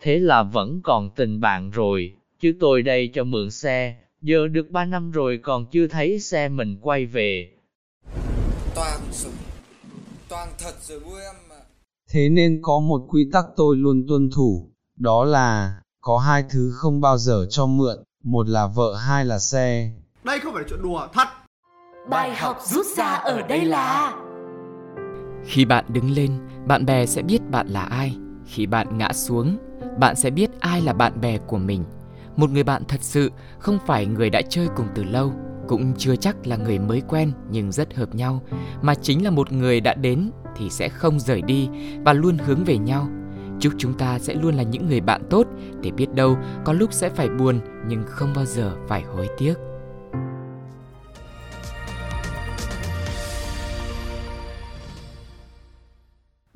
Thế 0.00 0.18
là 0.18 0.42
vẫn 0.42 0.80
còn 0.84 1.10
tình 1.16 1.40
bạn 1.40 1.70
rồi, 1.70 2.14
chứ 2.40 2.52
tôi 2.60 2.82
đây 2.82 3.10
cho 3.14 3.24
mượn 3.24 3.50
xe, 3.50 3.96
giờ 4.22 4.48
được 4.48 4.70
3 4.70 4.84
năm 4.84 5.10
rồi 5.10 5.40
còn 5.42 5.66
chưa 5.72 5.86
thấy 5.86 6.20
xe 6.20 6.48
mình 6.48 6.78
quay 6.80 7.06
về. 7.06 7.50
Toàn 8.74 9.00
súng, 9.12 9.32
toàn 10.28 10.48
thật 10.58 10.74
rồi 10.82 11.00
vui 11.00 11.20
em 11.20 11.34
mà. 11.50 11.56
Thế 12.10 12.28
nên 12.28 12.58
có 12.62 12.78
một 12.80 13.06
quy 13.08 13.28
tắc 13.32 13.44
tôi 13.56 13.76
luôn 13.76 14.04
tuân 14.08 14.30
thủ, 14.30 14.70
đó 14.96 15.24
là, 15.24 15.80
có 16.00 16.18
hai 16.18 16.44
thứ 16.50 16.72
không 16.74 17.00
bao 17.00 17.18
giờ 17.18 17.46
cho 17.50 17.66
mượn, 17.66 17.96
một 18.22 18.48
là 18.48 18.66
vợ 18.66 18.94
hai 18.94 19.24
là 19.24 19.38
xe. 19.38 19.90
Đây 20.24 20.40
không 20.40 20.52
phải 20.52 20.62
là 20.62 20.68
chuyện 20.70 20.82
đùa, 20.82 21.06
thật. 21.12 21.28
Bài 22.10 22.34
học 22.34 22.58
rút 22.64 22.86
ra 22.96 23.04
ở 23.04 23.42
đây 23.42 23.64
là 23.64 24.12
Khi 25.44 25.64
bạn 25.64 25.84
đứng 25.88 26.10
lên, 26.10 26.38
bạn 26.66 26.86
bè 26.86 27.06
sẽ 27.06 27.22
biết 27.22 27.50
bạn 27.50 27.66
là 27.68 27.82
ai. 27.82 28.16
Khi 28.46 28.66
bạn 28.66 28.98
ngã 28.98 29.12
xuống, 29.12 29.56
bạn 29.98 30.16
sẽ 30.16 30.30
biết 30.30 30.50
ai 30.60 30.80
là 30.80 30.92
bạn 30.92 31.20
bè 31.20 31.38
của 31.38 31.58
mình. 31.58 31.84
Một 32.36 32.50
người 32.50 32.62
bạn 32.62 32.82
thật 32.88 33.00
sự 33.00 33.30
không 33.58 33.78
phải 33.86 34.06
người 34.06 34.30
đã 34.30 34.42
chơi 34.48 34.68
cùng 34.76 34.86
từ 34.94 35.04
lâu, 35.04 35.32
cũng 35.68 35.94
chưa 35.98 36.16
chắc 36.16 36.46
là 36.46 36.56
người 36.56 36.78
mới 36.78 37.02
quen 37.08 37.32
nhưng 37.50 37.72
rất 37.72 37.94
hợp 37.94 38.14
nhau, 38.14 38.42
mà 38.82 38.94
chính 38.94 39.24
là 39.24 39.30
một 39.30 39.52
người 39.52 39.80
đã 39.80 39.94
đến 39.94 40.30
thì 40.56 40.70
sẽ 40.70 40.88
không 40.88 41.20
rời 41.20 41.42
đi 41.42 41.68
và 42.04 42.12
luôn 42.12 42.38
hướng 42.38 42.64
về 42.64 42.78
nhau. 42.78 43.08
Chúc 43.62 43.72
chúng 43.78 43.94
ta 43.94 44.18
sẽ 44.18 44.34
luôn 44.34 44.54
là 44.54 44.62
những 44.62 44.86
người 44.86 45.00
bạn 45.00 45.22
tốt, 45.30 45.46
để 45.82 45.90
biết 45.90 46.14
đâu 46.14 46.36
có 46.64 46.72
lúc 46.72 46.92
sẽ 46.92 47.08
phải 47.08 47.28
buồn 47.28 47.60
nhưng 47.86 48.02
không 48.06 48.32
bao 48.36 48.44
giờ 48.44 48.76
phải 48.88 49.02
hối 49.02 49.28
tiếc. 49.38 49.54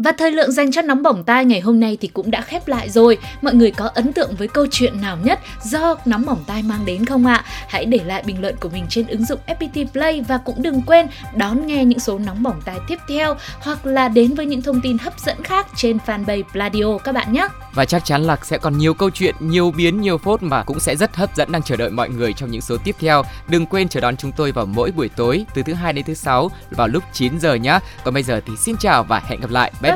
Và 0.07 0.13
thời 0.13 0.31
lượng 0.31 0.53
dành 0.53 0.73
cho 0.73 0.83
nóng 0.83 1.03
bỏng 1.03 1.25
tai 1.25 1.45
ngày 1.45 1.61
hôm 1.61 1.81
nay 1.81 1.99
thì 2.01 2.09
cũng 2.09 2.31
đã 2.31 2.41
khép 2.41 2.69
lại 2.69 2.91
rồi. 2.91 3.19
Mọi 3.43 3.55
người 3.55 3.71
có 3.71 3.91
ấn 3.95 4.13
tượng 4.13 4.35
với 4.39 4.49
câu 4.49 4.67
chuyện 4.71 5.01
nào 5.01 5.19
nhất 5.23 5.41
do 5.63 5.97
nóng 6.05 6.27
bỏng 6.27 6.45
tai 6.47 6.63
mang 6.63 6.87
đến 6.87 7.05
không 7.05 7.27
ạ? 7.27 7.45
Hãy 7.69 7.85
để 7.85 8.01
lại 8.05 8.23
bình 8.27 8.41
luận 8.41 8.57
của 8.61 8.69
mình 8.69 8.87
trên 8.89 9.07
ứng 9.07 9.25
dụng 9.25 9.41
FPT 9.47 9.87
Play 9.87 10.25
và 10.29 10.39
cũng 10.39 10.63
đừng 10.63 10.83
quên 10.83 11.07
đón 11.37 11.67
nghe 11.67 11.85
những 11.85 11.99
số 11.99 12.19
nóng 12.19 12.43
bỏng 12.43 12.61
tai 12.65 12.79
tiếp 12.89 12.99
theo 13.09 13.37
hoặc 13.61 13.87
là 13.87 14.09
đến 14.09 14.35
với 14.35 14.47
những 14.47 14.63
thông 14.63 14.81
tin 14.81 14.99
hấp 14.99 15.21
dẫn 15.21 15.43
khác 15.43 15.67
trên 15.77 15.99
fanpage 16.07 16.43
Pladio 16.53 16.99
các 17.05 17.13
bạn 17.13 17.33
nhé. 17.33 17.49
Và 17.75 17.85
chắc 17.85 18.05
chắn 18.05 18.23
là 18.23 18.37
sẽ 18.43 18.59
còn 18.59 18.79
nhiều 18.79 18.95
câu 18.95 19.11
chuyện, 19.11 19.35
nhiều 19.41 19.71
biến, 19.77 20.01
nhiều 20.01 20.19
phốt 20.19 20.43
mà 20.43 20.63
cũng 20.63 20.81
sẽ 20.81 20.97
rất 20.97 21.17
hấp 21.17 21.37
dẫn 21.37 21.53
đang 21.53 21.63
chờ 21.63 21.77
đợi 21.77 21.91
mọi 21.91 22.09
người 22.09 22.33
trong 22.33 22.51
những 22.51 22.61
số 22.61 22.77
tiếp 22.85 22.97
theo. 22.99 23.23
Đừng 23.49 23.67
quên 23.67 23.89
chờ 23.89 24.01
đón 24.01 24.17
chúng 24.17 24.33
tôi 24.33 24.53
vào 24.53 24.67
mỗi 24.67 24.91
buổi 24.91 25.09
tối 25.09 25.45
từ 25.55 25.63
thứ 25.63 25.73
hai 25.73 25.93
đến 25.93 26.05
thứ 26.05 26.15
sáu 26.15 26.51
vào 26.71 26.89
lúc 26.89 27.03
9 27.13 27.39
giờ 27.41 27.55
nhé. 27.55 27.79
Còn 28.05 28.15
bây 28.15 28.23
giờ 28.23 28.41
thì 28.47 28.53
xin 28.57 28.77
chào 28.77 29.05
và 29.05 29.23
hẹn 29.29 29.41
gặp 29.41 29.51
lại. 29.51 29.73
Bye 29.83 29.96